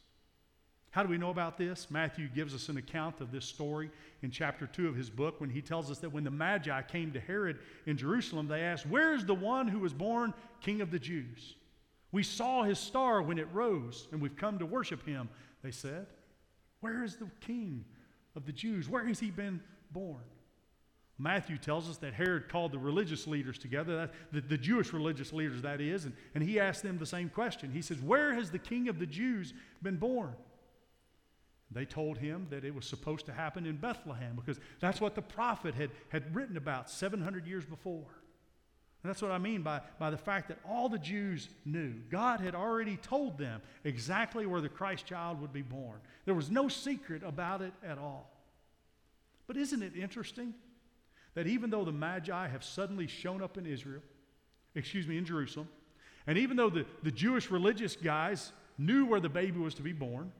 How 0.94 1.02
do 1.02 1.08
we 1.08 1.18
know 1.18 1.30
about 1.30 1.58
this? 1.58 1.88
Matthew 1.90 2.28
gives 2.28 2.54
us 2.54 2.68
an 2.68 2.76
account 2.76 3.20
of 3.20 3.32
this 3.32 3.44
story 3.44 3.90
in 4.22 4.30
chapter 4.30 4.64
2 4.64 4.86
of 4.86 4.94
his 4.94 5.10
book 5.10 5.40
when 5.40 5.50
he 5.50 5.60
tells 5.60 5.90
us 5.90 5.98
that 5.98 6.10
when 6.10 6.22
the 6.22 6.30
Magi 6.30 6.82
came 6.82 7.10
to 7.14 7.18
Herod 7.18 7.58
in 7.84 7.96
Jerusalem, 7.96 8.46
they 8.46 8.60
asked, 8.60 8.86
Where 8.86 9.12
is 9.12 9.24
the 9.24 9.34
one 9.34 9.66
who 9.66 9.80
was 9.80 9.92
born 9.92 10.32
King 10.60 10.80
of 10.82 10.92
the 10.92 11.00
Jews? 11.00 11.56
We 12.12 12.22
saw 12.22 12.62
his 12.62 12.78
star 12.78 13.22
when 13.22 13.38
it 13.38 13.48
rose, 13.52 14.06
and 14.12 14.22
we've 14.22 14.36
come 14.36 14.60
to 14.60 14.66
worship 14.66 15.04
him, 15.04 15.28
they 15.64 15.72
said. 15.72 16.06
Where 16.78 17.02
is 17.02 17.16
the 17.16 17.28
King 17.40 17.84
of 18.36 18.46
the 18.46 18.52
Jews? 18.52 18.88
Where 18.88 19.04
has 19.04 19.18
he 19.18 19.32
been 19.32 19.60
born? 19.90 20.22
Matthew 21.18 21.58
tells 21.58 21.90
us 21.90 21.96
that 21.98 22.14
Herod 22.14 22.48
called 22.48 22.70
the 22.70 22.78
religious 22.78 23.26
leaders 23.26 23.58
together, 23.58 23.96
that, 23.96 24.12
the, 24.30 24.40
the 24.42 24.58
Jewish 24.58 24.92
religious 24.92 25.32
leaders, 25.32 25.60
that 25.62 25.80
is, 25.80 26.04
and, 26.04 26.14
and 26.36 26.44
he 26.44 26.60
asked 26.60 26.84
them 26.84 26.98
the 26.98 27.04
same 27.04 27.30
question. 27.30 27.72
He 27.72 27.82
says, 27.82 28.00
Where 28.00 28.32
has 28.32 28.52
the 28.52 28.60
King 28.60 28.88
of 28.88 29.00
the 29.00 29.06
Jews 29.06 29.54
been 29.82 29.96
born? 29.96 30.34
They 31.70 31.84
told 31.84 32.18
him 32.18 32.46
that 32.50 32.64
it 32.64 32.74
was 32.74 32.86
supposed 32.86 33.26
to 33.26 33.32
happen 33.32 33.66
in 33.66 33.76
Bethlehem 33.76 34.36
because 34.36 34.60
that's 34.80 35.00
what 35.00 35.14
the 35.14 35.22
prophet 35.22 35.74
had, 35.74 35.90
had 36.08 36.34
written 36.34 36.56
about 36.56 36.90
700 36.90 37.46
years 37.46 37.64
before. 37.64 38.06
And 39.02 39.10
that's 39.10 39.20
what 39.20 39.32
I 39.32 39.38
mean 39.38 39.62
by, 39.62 39.82
by 39.98 40.10
the 40.10 40.16
fact 40.16 40.48
that 40.48 40.58
all 40.66 40.88
the 40.88 40.98
Jews 40.98 41.50
knew. 41.66 41.92
God 42.10 42.40
had 42.40 42.54
already 42.54 42.96
told 42.96 43.36
them 43.36 43.60
exactly 43.84 44.46
where 44.46 44.62
the 44.62 44.68
Christ 44.68 45.04
child 45.04 45.42
would 45.42 45.52
be 45.52 45.62
born. 45.62 45.98
There 46.24 46.34
was 46.34 46.50
no 46.50 46.68
secret 46.68 47.22
about 47.22 47.60
it 47.60 47.74
at 47.86 47.98
all. 47.98 48.30
But 49.46 49.58
isn't 49.58 49.82
it 49.82 49.94
interesting 49.94 50.54
that 51.34 51.46
even 51.46 51.68
though 51.68 51.84
the 51.84 51.92
Magi 51.92 52.48
have 52.48 52.64
suddenly 52.64 53.06
shown 53.06 53.42
up 53.42 53.58
in 53.58 53.66
Israel, 53.66 54.00
excuse 54.74 55.06
me, 55.06 55.18
in 55.18 55.26
Jerusalem, 55.26 55.68
and 56.26 56.38
even 56.38 56.56
though 56.56 56.70
the, 56.70 56.86
the 57.02 57.10
Jewish 57.10 57.50
religious 57.50 57.96
guys 57.96 58.52
knew 58.78 59.04
where 59.04 59.20
the 59.20 59.28
baby 59.28 59.58
was 59.58 59.74
to 59.74 59.82
be 59.82 59.92
born, 59.92 60.32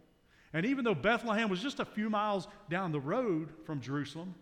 and 0.55 0.65
even 0.65 0.85
though 0.85 0.95
Bethlehem 0.95 1.51
was 1.51 1.61
just 1.61 1.81
a 1.81 1.85
few 1.85 2.09
miles 2.09 2.47
down 2.71 2.93
the 2.93 3.01
road 3.01 3.53
from 3.67 3.81
Jerusalem, 3.81 4.37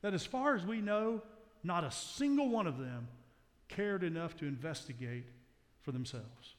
that 0.00 0.14
as 0.14 0.24
far 0.24 0.56
as 0.56 0.64
we 0.64 0.80
know, 0.80 1.22
not 1.62 1.84
a 1.84 1.90
single 1.90 2.48
one 2.48 2.66
of 2.66 2.78
them 2.78 3.06
cared 3.68 4.02
enough 4.02 4.34
to 4.38 4.46
investigate 4.46 5.26
for 5.82 5.92
themselves. 5.92 6.56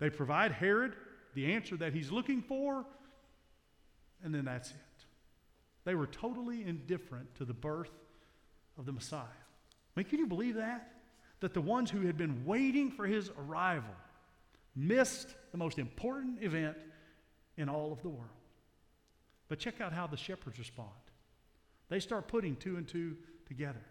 They 0.00 0.10
provide 0.10 0.50
Herod 0.50 0.94
the 1.34 1.52
answer 1.52 1.76
that 1.76 1.92
he's 1.92 2.10
looking 2.10 2.42
for, 2.42 2.84
and 4.24 4.34
then 4.34 4.44
that's 4.44 4.70
it. 4.70 4.76
They 5.84 5.94
were 5.94 6.08
totally 6.08 6.64
indifferent 6.64 7.32
to 7.36 7.44
the 7.44 7.54
birth 7.54 7.92
of 8.76 8.84
the 8.84 8.92
Messiah. 8.92 9.20
I 9.22 10.00
mean, 10.00 10.06
can 10.06 10.18
you 10.18 10.26
believe 10.26 10.56
that? 10.56 10.90
That 11.38 11.54
the 11.54 11.60
ones 11.60 11.88
who 11.88 12.00
had 12.00 12.16
been 12.16 12.44
waiting 12.44 12.90
for 12.90 13.06
his 13.06 13.30
arrival 13.38 13.94
missed 14.74 15.28
the 15.52 15.58
most 15.58 15.78
important 15.78 16.42
event 16.42 16.76
in 17.56 17.68
all 17.68 17.92
of 17.92 18.02
the 18.02 18.08
world. 18.08 18.28
But 19.48 19.58
check 19.58 19.80
out 19.80 19.92
how 19.92 20.06
the 20.06 20.16
shepherds 20.16 20.58
respond. 20.58 20.88
They 21.88 22.00
start 22.00 22.28
putting 22.28 22.56
two 22.56 22.76
and 22.76 22.88
two 22.88 23.16
together. 23.46 23.84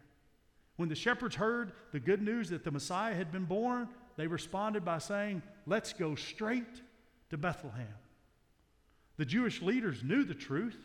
When 0.76 0.90
the 0.90 0.96
shepherds 0.96 1.36
heard 1.36 1.74
the 1.92 2.00
good 2.00 2.22
news 2.22 2.50
that 2.50 2.64
the 2.64 2.72
Messiah 2.72 3.14
had 3.14 3.32
been 3.32 3.46
born, 3.46 3.88
they 4.18 4.28
responded 4.28 4.84
by 4.84 4.98
saying, 4.98 5.42
Let's 5.66 5.94
go 5.94 6.16
straight 6.16 6.82
to 7.30 7.38
Bethlehem. 7.38 7.88
The 9.18 9.26
Jewish 9.26 9.62
leaders 9.62 10.04
knew 10.04 10.24
the 10.24 10.34
truth, 10.34 10.78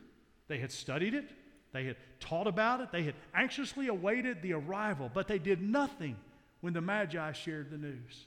they 0.48 0.58
had 0.58 0.70
studied 0.70 1.14
it, 1.14 1.30
they 1.72 1.84
had 1.84 1.96
taught 2.20 2.46
about 2.46 2.80
it, 2.80 2.92
they 2.92 3.02
had 3.02 3.14
anxiously 3.34 3.88
awaited 3.88 4.42
the 4.42 4.52
arrival, 4.52 5.10
but 5.12 5.28
they 5.28 5.38
did 5.38 5.62
nothing 5.62 6.16
when 6.60 6.72
the 6.72 6.80
Magi 6.80 7.32
shared 7.32 7.70
the 7.70 7.78
news. 7.78 8.26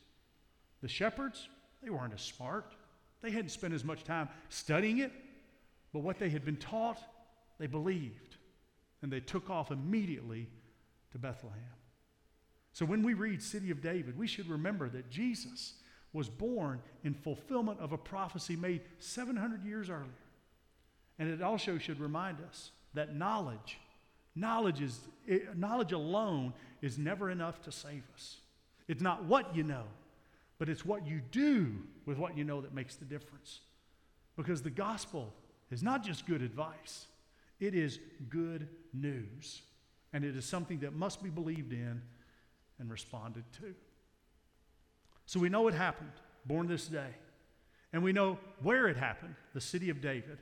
The 0.81 0.87
shepherds, 0.87 1.47
they 1.83 1.89
weren't 1.89 2.13
as 2.13 2.21
smart. 2.21 2.73
They 3.21 3.31
hadn't 3.31 3.49
spent 3.49 3.73
as 3.73 3.83
much 3.83 4.03
time 4.03 4.29
studying 4.49 4.99
it, 4.99 5.11
but 5.93 5.99
what 5.99 6.19
they 6.19 6.29
had 6.29 6.43
been 6.43 6.57
taught, 6.57 6.99
they 7.59 7.67
believed. 7.67 8.37
And 9.01 9.11
they 9.11 9.19
took 9.19 9.49
off 9.49 9.71
immediately 9.71 10.47
to 11.11 11.17
Bethlehem. 11.17 11.59
So 12.73 12.85
when 12.85 13.03
we 13.03 13.13
read 13.13 13.41
City 13.41 13.71
of 13.71 13.81
David, 13.81 14.17
we 14.17 14.27
should 14.27 14.47
remember 14.47 14.89
that 14.89 15.09
Jesus 15.09 15.73
was 16.13 16.29
born 16.29 16.81
in 17.03 17.13
fulfillment 17.13 17.79
of 17.79 17.91
a 17.91 17.97
prophecy 17.97 18.55
made 18.55 18.81
700 18.99 19.63
years 19.63 19.89
earlier. 19.89 20.09
And 21.19 21.29
it 21.29 21.41
also 21.41 21.77
should 21.77 21.99
remind 21.99 22.39
us 22.41 22.71
that 22.93 23.15
knowledge, 23.15 23.79
knowledge, 24.35 24.81
is, 24.81 24.99
knowledge 25.55 25.91
alone 25.91 26.53
is 26.81 26.97
never 26.97 27.29
enough 27.29 27.61
to 27.63 27.71
save 27.71 28.03
us. 28.13 28.37
It's 28.87 29.01
not 29.01 29.25
what 29.25 29.55
you 29.55 29.63
know, 29.63 29.83
but 30.61 30.69
it's 30.69 30.85
what 30.85 31.07
you 31.07 31.21
do 31.31 31.73
with 32.05 32.19
what 32.19 32.37
you 32.37 32.43
know 32.43 32.61
that 32.61 32.71
makes 32.71 32.95
the 32.95 33.03
difference. 33.03 33.61
Because 34.37 34.61
the 34.61 34.69
gospel 34.69 35.33
is 35.71 35.81
not 35.81 36.03
just 36.03 36.27
good 36.27 36.43
advice, 36.43 37.07
it 37.59 37.73
is 37.73 37.97
good 38.29 38.67
news. 38.93 39.63
And 40.13 40.23
it 40.23 40.37
is 40.37 40.45
something 40.45 40.77
that 40.81 40.93
must 40.93 41.23
be 41.23 41.31
believed 41.31 41.73
in 41.73 41.99
and 42.77 42.91
responded 42.91 43.43
to. 43.59 43.73
So 45.25 45.39
we 45.39 45.49
know 45.49 45.67
it 45.67 45.73
happened, 45.73 46.11
born 46.45 46.67
this 46.67 46.85
day. 46.85 47.09
And 47.91 48.03
we 48.03 48.13
know 48.13 48.37
where 48.61 48.87
it 48.87 48.97
happened, 48.97 49.33
the 49.55 49.61
city 49.61 49.89
of 49.89 49.99
David. 49.99 50.37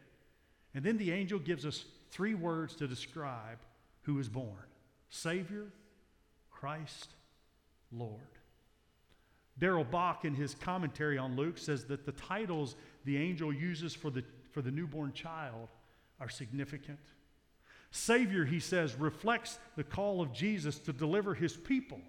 And 0.76 0.84
then 0.84 0.98
the 0.98 1.14
angel 1.14 1.40
gives 1.40 1.66
us 1.66 1.86
three 2.12 2.34
words 2.34 2.76
to 2.76 2.90
describe 2.90 3.60
who 4.02 4.16
was 4.16 4.28
born 4.28 4.68
Savior, 5.10 5.68
Christ, 6.52 7.08
Lord. 7.90 8.39
Darrell 9.60 9.84
Bock, 9.84 10.26
in 10.26 10.34
his 10.34 10.56
commentary 10.56 11.18
on 11.18 11.36
Luke, 11.36 11.58
says 11.58 11.86
that 11.86 12.06
the 12.06 12.14
titles 12.14 12.76
the 13.06 13.18
angel 13.18 13.54
uses 13.54 13.94
for 13.94 14.10
the, 14.10 14.24
for 14.52 14.62
the 14.62 14.72
newborn 14.72 15.14
child 15.14 15.68
are 16.20 16.30
significant. 16.30 17.00
Savior, 17.92 18.46
he 18.46 18.60
says, 18.60 18.96
reflects 18.96 19.60
the 19.76 19.84
call 19.84 20.22
of 20.22 20.34
Jesus 20.34 20.80
to 20.80 20.94
deliver 20.94 21.34
his 21.34 21.58
people, 21.58 22.00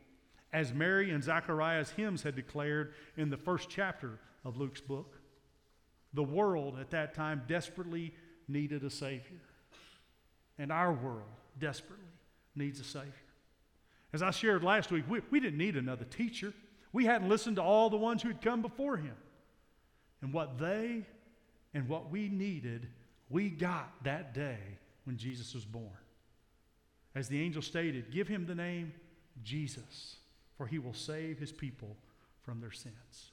as 0.52 0.72
Mary 0.72 1.10
and 1.10 1.24
Zachariah's 1.24 1.90
hymns 1.90 2.22
had 2.22 2.36
declared 2.36 2.92
in 3.16 3.30
the 3.30 3.36
first 3.36 3.68
chapter 3.68 4.18
of 4.44 4.56
Luke's 4.56 4.80
book. 4.80 5.16
The 6.12 6.22
world 6.22 6.78
at 6.80 6.90
that 6.90 7.14
time 7.14 7.42
desperately 7.48 8.14
needed 8.48 8.84
a 8.84 8.90
Savior, 8.90 9.40
and 10.58 10.70
our 10.70 10.92
world 10.92 11.28
desperately 11.58 12.04
needs 12.54 12.80
a 12.80 12.84
Savior. 12.84 13.12
As 14.12 14.22
I 14.22 14.32
shared 14.32 14.64
last 14.64 14.90
week, 14.90 15.04
we, 15.08 15.20
we 15.30 15.40
didn't 15.40 15.58
need 15.58 15.76
another 15.76 16.04
teacher. 16.04 16.52
We 16.92 17.04
hadn't 17.04 17.28
listened 17.28 17.56
to 17.56 17.62
all 17.62 17.90
the 17.90 17.96
ones 17.96 18.22
who 18.22 18.28
had 18.28 18.42
come 18.42 18.62
before 18.62 18.96
him. 18.96 19.16
And 20.22 20.32
what 20.32 20.58
they 20.58 21.06
and 21.72 21.88
what 21.88 22.10
we 22.10 22.28
needed, 22.28 22.88
we 23.28 23.48
got 23.48 23.92
that 24.04 24.34
day 24.34 24.58
when 25.04 25.16
Jesus 25.16 25.54
was 25.54 25.64
born. 25.64 25.86
As 27.14 27.28
the 27.28 27.40
angel 27.40 27.62
stated, 27.62 28.10
give 28.10 28.28
him 28.28 28.46
the 28.46 28.54
name 28.54 28.92
Jesus, 29.42 30.16
for 30.56 30.66
he 30.66 30.78
will 30.78 30.94
save 30.94 31.38
his 31.38 31.52
people 31.52 31.96
from 32.42 32.60
their 32.60 32.70
sins. 32.70 33.30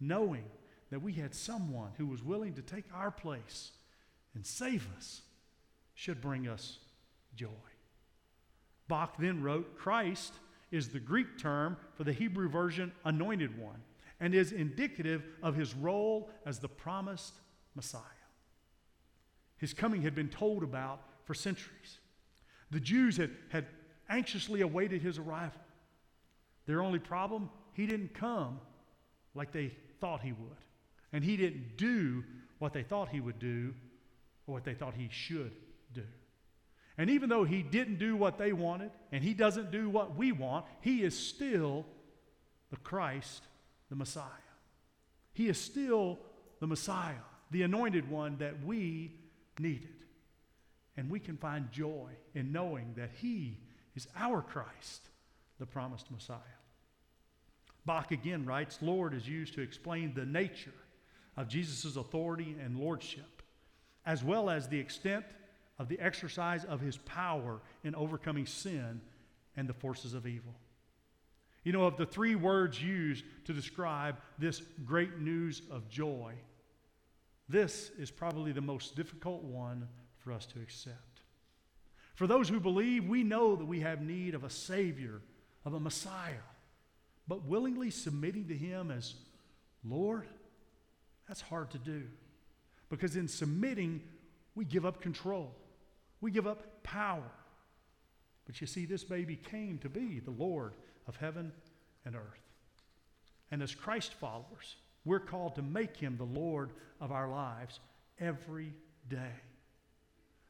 Knowing 0.00 0.44
that 0.90 1.02
we 1.02 1.12
had 1.12 1.34
someone 1.34 1.90
who 1.96 2.06
was 2.06 2.22
willing 2.22 2.54
to 2.54 2.62
take 2.62 2.84
our 2.94 3.10
place 3.10 3.72
and 4.34 4.44
save 4.44 4.86
us 4.96 5.22
should 5.94 6.20
bring 6.20 6.48
us 6.48 6.78
joy. 7.34 7.48
Bock 8.88 9.16
then 9.18 9.42
wrote, 9.42 9.78
Christ 9.78 10.34
is 10.72 10.88
the 10.88 10.98
Greek 10.98 11.38
term 11.38 11.76
for 11.94 12.02
the 12.02 12.12
Hebrew 12.12 12.48
version 12.48 12.90
anointed 13.04 13.56
one 13.60 13.80
and 14.18 14.34
is 14.34 14.50
indicative 14.50 15.22
of 15.42 15.54
his 15.54 15.74
role 15.74 16.30
as 16.46 16.58
the 16.58 16.68
promised 16.68 17.34
Messiah. 17.76 18.02
His 19.58 19.72
coming 19.74 20.02
had 20.02 20.14
been 20.14 20.28
told 20.28 20.64
about 20.64 21.02
for 21.24 21.34
centuries. 21.34 22.00
The 22.70 22.80
Jews 22.80 23.16
had, 23.16 23.30
had 23.50 23.66
anxiously 24.08 24.62
awaited 24.62 25.02
his 25.02 25.18
arrival. 25.18 25.60
Their 26.66 26.82
only 26.82 26.98
problem, 26.98 27.50
he 27.74 27.86
didn't 27.86 28.14
come 28.14 28.60
like 29.34 29.52
they 29.52 29.72
thought 30.00 30.20
he 30.22 30.32
would. 30.32 30.56
And 31.12 31.22
he 31.22 31.36
didn't 31.36 31.76
do 31.76 32.24
what 32.58 32.72
they 32.72 32.82
thought 32.82 33.08
he 33.08 33.20
would 33.20 33.38
do 33.38 33.74
or 34.46 34.54
what 34.54 34.64
they 34.64 34.74
thought 34.74 34.94
he 34.94 35.08
should. 35.10 35.52
And 36.98 37.08
even 37.10 37.28
though 37.28 37.44
he 37.44 37.62
didn't 37.62 37.98
do 37.98 38.16
what 38.16 38.38
they 38.38 38.52
wanted 38.52 38.90
and 39.10 39.24
he 39.24 39.34
doesn't 39.34 39.70
do 39.70 39.88
what 39.88 40.16
we 40.16 40.32
want, 40.32 40.66
he 40.80 41.02
is 41.02 41.18
still 41.18 41.86
the 42.70 42.76
Christ, 42.76 43.42
the 43.88 43.96
Messiah. 43.96 44.26
He 45.32 45.48
is 45.48 45.58
still 45.58 46.18
the 46.60 46.66
Messiah, 46.66 47.14
the 47.50 47.62
anointed 47.62 48.10
one 48.10 48.36
that 48.38 48.64
we 48.64 49.16
needed. 49.58 49.88
And 50.96 51.10
we 51.10 51.18
can 51.18 51.38
find 51.38 51.72
joy 51.72 52.10
in 52.34 52.52
knowing 52.52 52.92
that 52.96 53.10
he 53.14 53.58
is 53.94 54.06
our 54.16 54.42
Christ, 54.42 55.08
the 55.58 55.66
promised 55.66 56.10
Messiah. 56.10 56.38
Bock 57.84 58.10
again 58.10 58.44
writes 58.44 58.78
Lord 58.80 59.14
is 59.14 59.26
used 59.26 59.54
to 59.54 59.62
explain 59.62 60.14
the 60.14 60.26
nature 60.26 60.74
of 61.36 61.48
Jesus' 61.48 61.96
authority 61.96 62.56
and 62.62 62.78
lordship, 62.78 63.42
as 64.04 64.22
well 64.22 64.50
as 64.50 64.68
the 64.68 64.78
extent 64.78 65.24
of 65.78 65.88
the 65.88 65.98
exercise 66.00 66.64
of 66.64 66.80
his 66.80 66.96
power 66.98 67.60
in 67.84 67.94
overcoming 67.94 68.46
sin 68.46 69.00
and 69.56 69.68
the 69.68 69.74
forces 69.74 70.14
of 70.14 70.26
evil. 70.26 70.54
You 71.64 71.72
know, 71.72 71.84
of 71.84 71.96
the 71.96 72.06
three 72.06 72.34
words 72.34 72.82
used 72.82 73.24
to 73.44 73.52
describe 73.52 74.16
this 74.38 74.60
great 74.84 75.18
news 75.20 75.62
of 75.70 75.88
joy, 75.88 76.34
this 77.48 77.90
is 77.98 78.10
probably 78.10 78.52
the 78.52 78.60
most 78.60 78.96
difficult 78.96 79.42
one 79.42 79.88
for 80.18 80.32
us 80.32 80.46
to 80.46 80.60
accept. 80.60 81.20
For 82.14 82.26
those 82.26 82.48
who 82.48 82.60
believe, 82.60 83.08
we 83.08 83.22
know 83.22 83.56
that 83.56 83.64
we 83.64 83.80
have 83.80 84.00
need 84.00 84.34
of 84.34 84.44
a 84.44 84.50
Savior, 84.50 85.20
of 85.64 85.74
a 85.74 85.80
Messiah, 85.80 86.34
but 87.28 87.44
willingly 87.44 87.90
submitting 87.90 88.48
to 88.48 88.56
Him 88.56 88.90
as 88.90 89.14
Lord, 89.84 90.26
that's 91.28 91.40
hard 91.40 91.70
to 91.70 91.78
do. 91.78 92.04
Because 92.90 93.16
in 93.16 93.26
submitting, 93.26 94.02
we 94.54 94.64
give 94.64 94.84
up 94.84 95.00
control, 95.00 95.54
we 96.22 96.30
give 96.30 96.46
up 96.46 96.82
power. 96.82 97.30
But 98.46 98.62
you 98.62 98.66
see, 98.66 98.86
this 98.86 99.04
baby 99.04 99.36
came 99.36 99.76
to 99.78 99.90
be 99.90 100.20
the 100.20 100.30
Lord 100.30 100.72
of 101.06 101.16
heaven 101.16 101.52
and 102.06 102.16
earth. 102.16 102.22
And 103.50 103.62
as 103.62 103.74
Christ 103.74 104.14
followers, 104.14 104.76
we're 105.04 105.20
called 105.20 105.56
to 105.56 105.62
make 105.62 105.96
him 105.96 106.16
the 106.16 106.24
Lord 106.24 106.70
of 107.00 107.12
our 107.12 107.28
lives 107.28 107.80
every 108.18 108.72
day. 109.10 109.34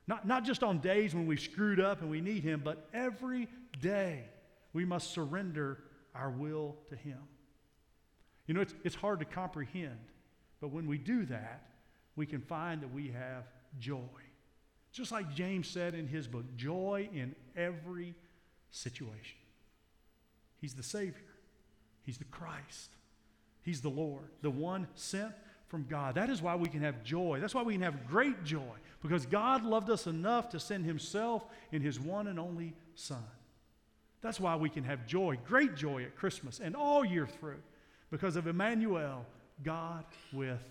Not, 0.07 0.27
not 0.27 0.45
just 0.45 0.63
on 0.63 0.79
days 0.79 1.15
when 1.15 1.27
we've 1.27 1.41
screwed 1.41 1.81
up 1.81 2.01
and 2.01 2.11
we 2.11 2.21
need 2.21 2.43
him, 2.43 2.61
but 2.65 2.89
every 2.93 3.49
day 3.81 4.25
we 4.73 4.85
must 4.85 5.13
surrender 5.13 5.79
our 6.15 6.31
will 6.31 6.77
to 6.91 6.97
him. 6.97 7.19
You 8.47 8.55
know, 8.55 8.61
it's, 8.61 8.75
it's 8.85 8.97
hard 8.97 9.21
to 9.21 9.25
comprehend, 9.25 9.99
but 10.61 10.69
when 10.69 10.87
we 10.87 10.99
do 10.99 11.25
that, 11.27 11.67
we 12.17 12.27
can 12.27 12.41
find 12.41 12.83
that 12.83 12.93
we 12.93 13.09
have 13.09 13.45
joy. 13.79 13.99
Just 14.93 15.11
like 15.11 15.35
James 15.35 15.69
said 15.69 15.95
in 15.95 16.07
his 16.07 16.29
book, 16.29 16.45
joy 16.57 17.09
in 17.15 17.35
every 17.57 18.15
situation. 18.71 19.39
He's 20.61 20.75
the 20.75 20.83
Savior, 20.83 21.15
He's 22.05 22.19
the 22.19 22.25
Christ, 22.25 22.91
He's 23.63 23.81
the 23.81 23.89
Lord, 23.89 24.29
the 24.43 24.51
one 24.51 24.87
sent 24.95 25.33
from 25.69 25.87
God. 25.89 26.15
That 26.17 26.29
is 26.29 26.43
why 26.43 26.57
we 26.57 26.69
can 26.69 26.83
have 26.83 27.03
joy. 27.03 27.39
That's 27.41 27.55
why 27.55 27.63
we 27.63 27.73
can 27.73 27.83
have 27.83 28.07
great 28.07 28.45
joy, 28.45 28.75
because 29.03 29.25
God 29.25 29.65
loved 29.65 29.89
us 29.89 30.07
enough 30.07 30.51
to 30.51 30.61
send 30.61 30.85
Himself 30.85 31.47
in 31.73 31.81
His 31.81 31.99
one 31.99 32.27
and 32.27 32.39
only 32.39 32.75
Son. 32.95 33.25
That's 34.21 34.39
why 34.39 34.55
we 34.57 34.69
can 34.69 34.85
have 34.85 35.07
joy, 35.07 35.39
great 35.49 35.75
joy 35.75 36.05
at 36.05 36.15
Christmas 36.15 36.61
and 36.61 36.77
all 36.77 37.05
year 37.05 37.27
through, 37.27 37.63
because 38.11 38.37
of 38.37 38.47
Emmanuel, 38.47 39.25
God 39.65 40.05
with 40.33 40.63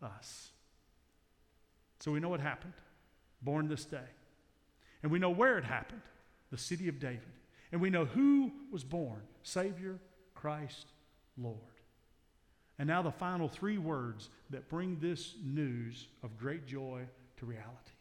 us. 0.00 0.50
So 2.00 2.12
we 2.12 2.20
know 2.20 2.28
what 2.28 2.40
happened, 2.40 2.72
born 3.42 3.68
this 3.68 3.84
day. 3.84 3.98
And 5.02 5.12
we 5.12 5.18
know 5.18 5.30
where 5.30 5.58
it 5.58 5.64
happened, 5.64 6.02
the 6.50 6.58
city 6.58 6.88
of 6.88 6.98
David. 6.98 7.22
And 7.70 7.80
we 7.80 7.90
know 7.90 8.04
who 8.04 8.52
was 8.72 8.84
born 8.84 9.20
Savior, 9.42 9.98
Christ, 10.34 10.86
Lord. 11.36 11.56
And 12.78 12.86
now 12.86 13.02
the 13.02 13.10
final 13.10 13.48
three 13.48 13.78
words 13.78 14.30
that 14.50 14.68
bring 14.68 14.98
this 15.00 15.34
news 15.42 16.06
of 16.22 16.38
great 16.38 16.66
joy 16.66 17.02
to 17.38 17.46
reality. 17.46 17.92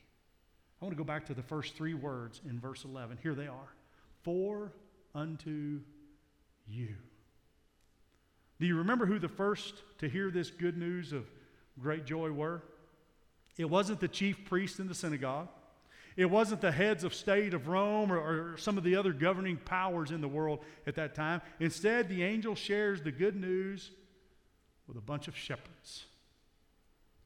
I 0.82 0.86
want 0.86 0.96
to 0.96 1.04
go 1.04 1.08
back 1.08 1.26
to 1.28 1.34
the 1.34 1.42
first 1.42 1.76
three 1.76 1.96
words 1.96 2.42
in 2.48 2.60
verse 2.60 2.86
11. 2.86 3.18
Here 3.24 3.34
they 3.34 3.48
are 3.48 3.74
For 4.22 4.72
unto 5.16 5.80
you. 6.68 6.96
Do 8.60 8.66
you 8.66 8.78
remember 8.78 9.06
who 9.06 9.20
the 9.20 9.28
first 9.28 9.76
to 10.00 10.10
hear 10.10 10.30
this 10.30 10.50
good 10.50 10.78
news 10.78 11.14
of 11.14 11.26
great 11.80 12.06
joy 12.06 12.32
were? 12.32 12.64
It 13.58 13.70
wasn't 13.70 14.00
the 14.00 14.08
chief 14.08 14.46
priest 14.46 14.80
in 14.80 14.88
the 14.88 14.96
synagogue. 14.96 15.50
It 16.16 16.30
wasn't 16.30 16.62
the 16.62 16.72
heads 16.72 17.04
of 17.04 17.14
state 17.14 17.54
of 17.54 17.68
Rome 17.68 18.12
or, 18.12 18.18
or, 18.18 18.58
some 18.58 18.78
of 18.78 18.84
the 18.84 18.96
other 18.96 19.14
governing 19.14 19.58
powers 19.58 20.10
in 20.10 20.20
the 20.20 20.28
world 20.28 20.60
at 20.88 20.96
that 20.96 21.14
time. 21.14 21.42
Instead, 21.60 22.10
the 22.10 22.24
angel 22.24 22.56
shares 22.56 23.02
the 23.02 23.12
good 23.12 23.36
news 23.36 23.92
with 24.88 24.98
a 24.98 25.02
bunch 25.02 25.28
of 25.28 25.38
shepherds. 25.38 26.06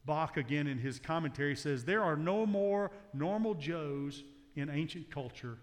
Bock, 0.04 0.36
again, 0.36 0.68
in 0.68 0.78
his 0.78 1.00
commentary, 1.00 1.56
says 1.56 1.86
there 1.86 2.04
are 2.04 2.18
no 2.18 2.46
more 2.46 2.92
normal 3.14 3.54
Joes 3.54 4.24
in 4.56 4.70
ancient 4.70 5.10
culture 5.10 5.58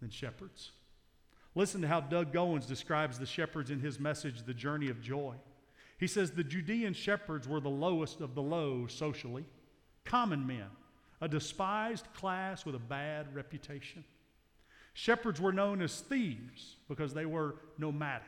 than 0.00 0.08
shepherds. 0.08 0.70
Listen 1.54 1.82
to 1.82 1.88
how 1.88 2.00
Doug 2.00 2.32
Goins 2.32 2.66
describes 2.66 3.18
the 3.18 3.26
shepherds 3.26 3.70
in 3.70 3.80
his 3.80 4.00
message, 4.00 4.44
The 4.44 4.54
Journey 4.54 4.88
of 4.88 5.02
Joy. 5.02 5.34
He 5.98 6.06
says 6.06 6.30
the 6.30 6.44
Judean 6.44 6.94
shepherds 6.94 7.46
were 7.46 7.60
the 7.60 7.68
lowest 7.68 8.20
of 8.20 8.34
the 8.34 8.42
low 8.42 8.86
socially, 8.86 9.44
common 10.04 10.46
men 10.46 10.68
a 11.20 11.28
despised 11.28 12.06
class 12.14 12.66
with 12.66 12.74
a 12.74 12.80
bad 12.80 13.32
reputation. 13.32 14.04
Shepherds 14.92 15.40
were 15.40 15.52
known 15.52 15.80
as 15.80 16.00
thieves 16.00 16.76
because 16.88 17.14
they 17.14 17.26
were 17.26 17.54
nomadic. 17.78 18.26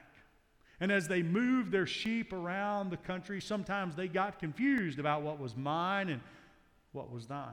And 0.80 0.92
as 0.92 1.08
they 1.08 1.22
moved 1.22 1.72
their 1.72 1.86
sheep 1.86 2.32
around 2.32 2.90
the 2.90 2.96
country, 2.96 3.40
sometimes 3.40 3.96
they 3.96 4.06
got 4.06 4.38
confused 4.38 4.98
about 4.98 5.22
what 5.22 5.40
was 5.40 5.56
mine 5.56 6.08
and 6.08 6.20
what 6.92 7.10
was 7.10 7.26
thine. 7.26 7.50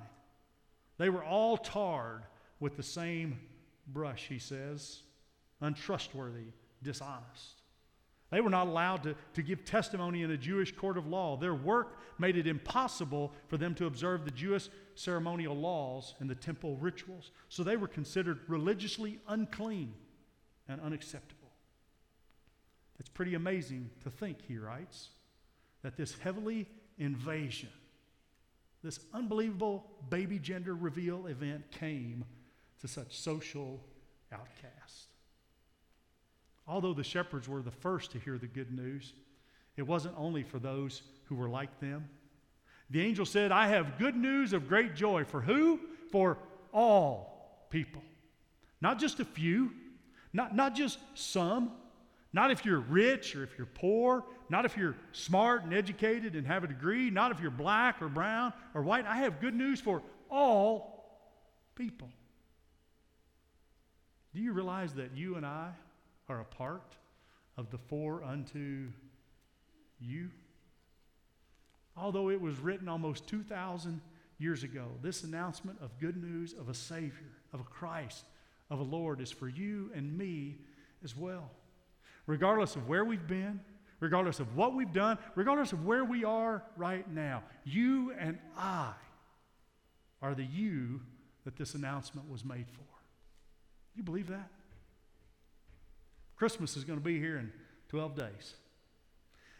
They 0.98 1.10
were 1.10 1.24
all 1.24 1.58
tarred 1.58 2.22
with 2.60 2.78
the 2.78 2.84
same 2.84 3.40
brush, 3.88 4.28
he 4.28 4.38
says 4.38 5.02
untrustworthy, 5.62 6.52
dishonest. 6.84 7.61
They 8.32 8.40
were 8.40 8.50
not 8.50 8.68
allowed 8.68 9.04
to, 9.04 9.16
to 9.34 9.42
give 9.42 9.66
testimony 9.66 10.24
in 10.24 10.32
a 10.32 10.38
Jewish 10.38 10.74
court 10.74 10.98
of 10.98 11.06
law. 11.06 11.36
Their 11.36 11.54
work 11.54 11.98
made 12.18 12.38
it 12.38 12.48
impossible 12.48 13.34
for 13.48 13.58
them 13.58 13.76
to 13.76 13.86
observe 13.86 14.24
the 14.24 14.32
Jewish 14.32 14.70
ceremonial 14.96 15.56
laws 15.56 16.16
and 16.20 16.30
the 16.30 16.36
temple 16.36 16.78
rituals. 16.78 17.32
So 17.50 17.64
they 17.64 17.76
were 17.76 17.90
considered 17.90 18.40
religiously 18.48 19.20
unclean 19.28 19.94
and 20.70 20.80
unacceptable. 20.80 21.52
It's 23.00 23.10
pretty 23.10 23.36
amazing 23.36 23.90
to 24.04 24.10
think, 24.10 24.38
he 24.48 24.58
writes, 24.58 25.10
that 25.82 25.98
this 25.98 26.18
heavenly 26.20 26.68
invasion, 27.00 27.70
this 28.82 29.00
unbelievable 29.14 29.92
baby 30.10 30.40
gender 30.40 30.74
reveal 30.74 31.28
event 31.28 31.70
came 31.72 32.24
to 32.80 32.88
such 32.88 33.20
social 33.20 33.84
outcasts. 34.32 35.08
Although 36.68 36.94
the 36.94 37.04
shepherds 37.04 37.50
were 37.50 37.62
the 37.62 37.72
first 37.72 38.12
to 38.12 38.20
hear 38.20 38.38
the 38.38 38.48
good 38.48 38.72
news, 38.72 39.14
it 39.78 39.84
wasn't 39.84 40.16
only 40.18 40.44
for 40.44 40.60
those 40.60 41.02
who 41.26 41.36
were 41.36 41.50
like 41.50 41.80
them. 41.80 42.08
The 42.90 43.02
angel 43.02 43.26
said, 43.26 43.52
I 43.52 43.68
have 43.68 43.98
good 43.98 44.16
news 44.16 44.54
of 44.54 44.68
great 44.68 44.96
joy. 44.96 45.24
For 45.24 45.42
who? 45.42 45.80
For 46.12 46.38
all 46.74 47.66
people. 47.70 48.04
Not 48.82 49.00
just 49.00 49.20
a 49.20 49.26
few, 49.26 49.72
not, 50.34 50.56
not 50.56 50.76
just 50.76 51.00
some, 51.14 51.72
not 52.34 52.52
if 52.52 52.66
you're 52.66 52.80
rich 52.80 53.36
or 53.36 53.44
if 53.44 53.58
you're 53.58 53.68
poor, 53.68 54.24
not 54.50 54.66
if 54.66 54.78
you're 54.78 54.96
smart 55.12 55.64
and 55.64 55.74
educated 55.74 56.36
and 56.36 56.48
have 56.48 56.64
a 56.64 56.68
degree, 56.68 57.10
not 57.10 57.32
if 57.32 57.40
you're 57.40 57.52
black 57.52 58.02
or 58.02 58.08
brown 58.08 58.54
or 58.74 58.82
white. 58.82 59.06
I 59.06 59.18
have 59.18 59.40
good 59.40 59.54
news 59.54 59.80
for 59.82 60.02
all 60.30 61.26
people. 61.76 62.10
Do 64.34 64.42
you 64.42 64.54
realize 64.54 64.94
that 64.94 65.16
you 65.16 65.36
and 65.36 65.46
I 65.46 65.72
are 66.32 66.40
a 66.40 66.46
part 66.46 66.96
of 67.58 67.70
the 67.70 67.78
four 67.78 68.24
unto 68.24 68.88
you? 70.00 70.30
Although 71.98 72.30
it 72.30 72.40
was 72.40 72.58
written 72.60 72.88
almost 72.88 73.28
2,000 73.28 74.02
years 74.40 74.64
ago, 74.64 74.88
this 75.02 75.24
announcement 75.24 75.78
of 75.82 76.00
good 76.00 76.18
news 76.18 76.54
of 76.54 76.70
a 76.70 76.74
Savior, 76.74 77.32
of 77.54 77.60
a 77.60 77.66
Christ, 77.66 78.24
of 78.70 78.80
a 78.80 78.84
Lord 78.84 79.20
is 79.20 79.30
for 79.30 79.50
you 79.50 79.92
and 79.94 80.18
me 80.18 80.58
as 81.04 81.16
well. 81.16 81.52
Regardless 82.26 82.76
of 82.76 82.88
where 82.88 83.04
we've 83.04 83.28
been, 83.28 83.60
regardless 84.00 84.40
of 84.40 84.56
what 84.56 84.74
we've 84.74 84.94
done, 84.94 85.18
regardless 85.36 85.74
of 85.74 85.86
where 85.86 86.06
we 86.06 86.24
are 86.24 86.64
right 86.78 87.10
now. 87.12 87.44
You 87.66 88.14
and 88.18 88.40
I 88.58 88.94
are 90.22 90.34
the 90.34 90.46
you 90.46 91.02
that 91.44 91.58
this 91.58 91.76
announcement 91.76 92.30
was 92.30 92.46
made 92.46 92.68
for. 92.70 92.86
You 93.96 94.04
believe 94.04 94.28
that? 94.28 94.50
Christmas 96.42 96.76
is 96.76 96.84
going 96.84 96.98
to 96.98 97.06
be 97.06 97.20
here 97.20 97.38
in 97.38 97.52
12 97.90 98.16
days. 98.16 98.56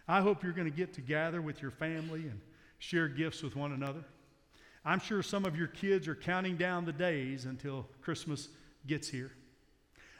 I 0.08 0.20
hope 0.20 0.42
you're 0.42 0.52
going 0.52 0.68
to 0.68 0.76
get 0.76 0.94
together 0.96 1.40
with 1.40 1.62
your 1.62 1.70
family 1.70 2.22
and 2.22 2.42
share 2.80 3.08
gifts 3.08 3.44
with 3.44 3.56
one 3.56 3.72
another. 3.72 4.04
I'm 4.84 5.00
sure 5.00 5.22
some 5.22 5.46
of 5.46 5.56
your 5.56 5.68
kids 5.68 6.08
are 6.08 6.16
counting 6.16 6.58
down 6.58 6.86
the 6.86 6.92
days 6.92 7.46
until 7.46 7.86
Christmas 8.02 8.48
gets 8.88 9.08
here. 9.08 9.32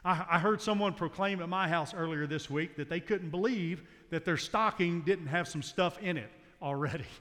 I, 0.04 0.24
I 0.30 0.38
heard 0.38 0.62
someone 0.62 0.94
proclaim 0.94 1.42
at 1.42 1.48
my 1.48 1.66
house 1.66 1.94
earlier 1.94 2.28
this 2.28 2.48
week 2.48 2.76
that 2.76 2.88
they 2.88 3.00
couldn't 3.00 3.30
believe 3.30 3.82
that 4.10 4.24
their 4.24 4.36
stocking 4.36 5.00
didn't 5.00 5.26
have 5.26 5.48
some 5.48 5.64
stuff 5.64 5.98
in 6.00 6.16
it 6.16 6.30
already. 6.62 7.06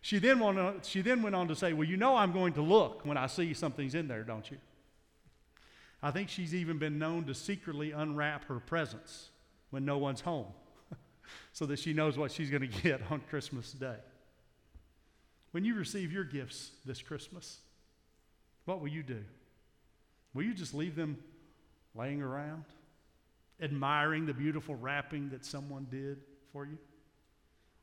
She 0.00 0.18
then, 0.18 0.42
on, 0.42 0.80
she 0.82 1.00
then 1.00 1.22
went 1.22 1.34
on 1.34 1.48
to 1.48 1.56
say, 1.56 1.72
Well, 1.72 1.88
you 1.88 1.96
know 1.96 2.14
I'm 2.14 2.30
going 2.32 2.52
to 2.54 2.60
look 2.60 3.06
when 3.06 3.16
I 3.16 3.26
see 3.26 3.54
something's 3.54 3.94
in 3.94 4.06
there, 4.06 4.22
don't 4.22 4.50
you? 4.50 4.58
I 6.04 6.10
think 6.10 6.28
she's 6.28 6.54
even 6.54 6.76
been 6.76 6.98
known 6.98 7.24
to 7.24 7.34
secretly 7.34 7.92
unwrap 7.92 8.44
her 8.48 8.60
presents 8.60 9.30
when 9.70 9.86
no 9.86 9.96
one's 9.96 10.20
home 10.20 10.48
so 11.54 11.64
that 11.64 11.78
she 11.78 11.94
knows 11.94 12.18
what 12.18 12.30
she's 12.30 12.50
going 12.50 12.60
to 12.60 12.82
get 12.82 13.00
on 13.10 13.22
Christmas 13.30 13.72
Day. 13.72 13.96
When 15.52 15.64
you 15.64 15.74
receive 15.74 16.12
your 16.12 16.24
gifts 16.24 16.72
this 16.84 17.00
Christmas, 17.00 17.56
what 18.66 18.82
will 18.82 18.88
you 18.88 19.02
do? 19.02 19.24
Will 20.34 20.42
you 20.42 20.52
just 20.52 20.74
leave 20.74 20.94
them 20.94 21.16
laying 21.94 22.20
around, 22.20 22.64
admiring 23.62 24.26
the 24.26 24.34
beautiful 24.34 24.74
wrapping 24.74 25.30
that 25.30 25.46
someone 25.46 25.86
did 25.90 26.20
for 26.52 26.66
you? 26.66 26.76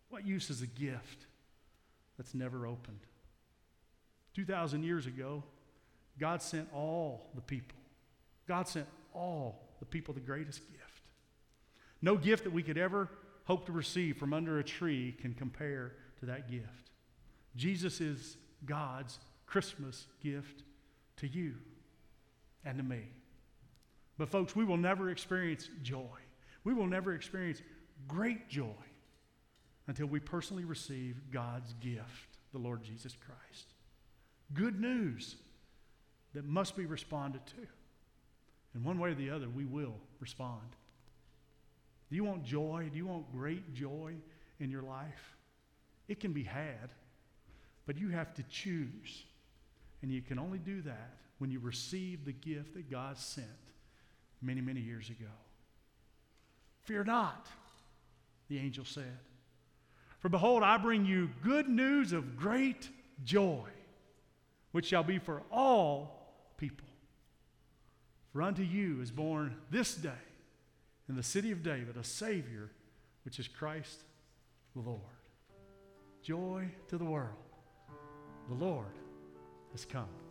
What 0.09 0.27
use 0.27 0.51
is 0.51 0.61
a 0.61 0.67
gift 0.67 1.25
that's 2.17 2.35
never 2.35 2.67
opened? 2.67 2.99
2,000 4.35 4.83
years 4.83 5.07
ago, 5.07 5.43
God 6.19 6.43
sent 6.43 6.69
all 6.71 7.31
the 7.33 7.41
people. 7.41 7.80
God 8.51 8.67
sent 8.67 8.85
all 9.13 9.61
the 9.79 9.85
people 9.85 10.13
the 10.13 10.19
greatest 10.19 10.59
gift. 10.69 11.03
No 12.01 12.17
gift 12.17 12.43
that 12.43 12.51
we 12.51 12.61
could 12.61 12.77
ever 12.77 13.07
hope 13.45 13.65
to 13.67 13.71
receive 13.71 14.17
from 14.17 14.33
under 14.33 14.59
a 14.59 14.63
tree 14.63 15.15
can 15.21 15.33
compare 15.33 15.93
to 16.19 16.25
that 16.25 16.51
gift. 16.51 16.91
Jesus 17.55 18.01
is 18.01 18.35
God's 18.65 19.19
Christmas 19.45 20.05
gift 20.21 20.63
to 21.15 21.27
you 21.27 21.53
and 22.65 22.77
to 22.77 22.83
me. 22.83 23.03
But, 24.17 24.27
folks, 24.27 24.53
we 24.53 24.65
will 24.65 24.75
never 24.75 25.11
experience 25.11 25.69
joy. 25.81 26.19
We 26.65 26.73
will 26.73 26.87
never 26.87 27.13
experience 27.13 27.61
great 28.05 28.49
joy 28.49 28.83
until 29.87 30.07
we 30.07 30.19
personally 30.19 30.65
receive 30.65 31.21
God's 31.31 31.71
gift, 31.79 32.37
the 32.51 32.59
Lord 32.59 32.83
Jesus 32.83 33.15
Christ. 33.15 33.67
Good 34.53 34.81
news 34.81 35.37
that 36.33 36.43
must 36.43 36.75
be 36.75 36.85
responded 36.85 37.45
to. 37.45 37.65
And 38.73 38.83
one 38.83 38.99
way 38.99 39.09
or 39.11 39.15
the 39.15 39.29
other, 39.29 39.49
we 39.49 39.65
will 39.65 39.95
respond. 40.19 40.75
Do 42.09 42.15
you 42.15 42.23
want 42.23 42.43
joy? 42.43 42.89
Do 42.91 42.97
you 42.97 43.05
want 43.05 43.31
great 43.31 43.73
joy 43.73 44.13
in 44.59 44.69
your 44.69 44.83
life? 44.83 45.35
It 46.07 46.19
can 46.19 46.33
be 46.33 46.43
had, 46.43 46.91
but 47.85 47.97
you 47.97 48.09
have 48.09 48.33
to 48.35 48.43
choose. 48.43 49.23
And 50.01 50.11
you 50.11 50.21
can 50.21 50.39
only 50.39 50.57
do 50.57 50.81
that 50.81 51.17
when 51.37 51.51
you 51.51 51.59
receive 51.59 52.25
the 52.25 52.33
gift 52.33 52.73
that 52.73 52.89
God 52.89 53.17
sent 53.17 53.47
many, 54.41 54.61
many 54.61 54.79
years 54.79 55.09
ago. 55.09 55.31
Fear 56.83 57.05
not, 57.05 57.47
the 58.49 58.57
angel 58.57 58.85
said. 58.85 59.19
For 60.19 60.29
behold, 60.29 60.63
I 60.63 60.77
bring 60.77 61.05
you 61.05 61.29
good 61.43 61.67
news 61.67 62.13
of 62.13 62.37
great 62.37 62.89
joy, 63.23 63.67
which 64.71 64.87
shall 64.87 65.03
be 65.03 65.17
for 65.17 65.41
all 65.51 66.33
people. 66.57 66.87
For 68.31 68.41
unto 68.41 68.63
you 68.63 69.01
is 69.01 69.11
born 69.11 69.55
this 69.69 69.95
day 69.95 70.09
in 71.09 71.15
the 71.15 71.23
city 71.23 71.51
of 71.51 71.63
David 71.63 71.97
a 71.97 72.03
Savior, 72.03 72.71
which 73.25 73.39
is 73.39 73.47
Christ 73.47 74.03
the 74.73 74.81
Lord. 74.81 75.01
Joy 76.23 76.69
to 76.87 76.97
the 76.97 77.05
world. 77.05 77.35
The 78.47 78.55
Lord 78.55 78.97
has 79.73 79.83
come. 79.85 80.21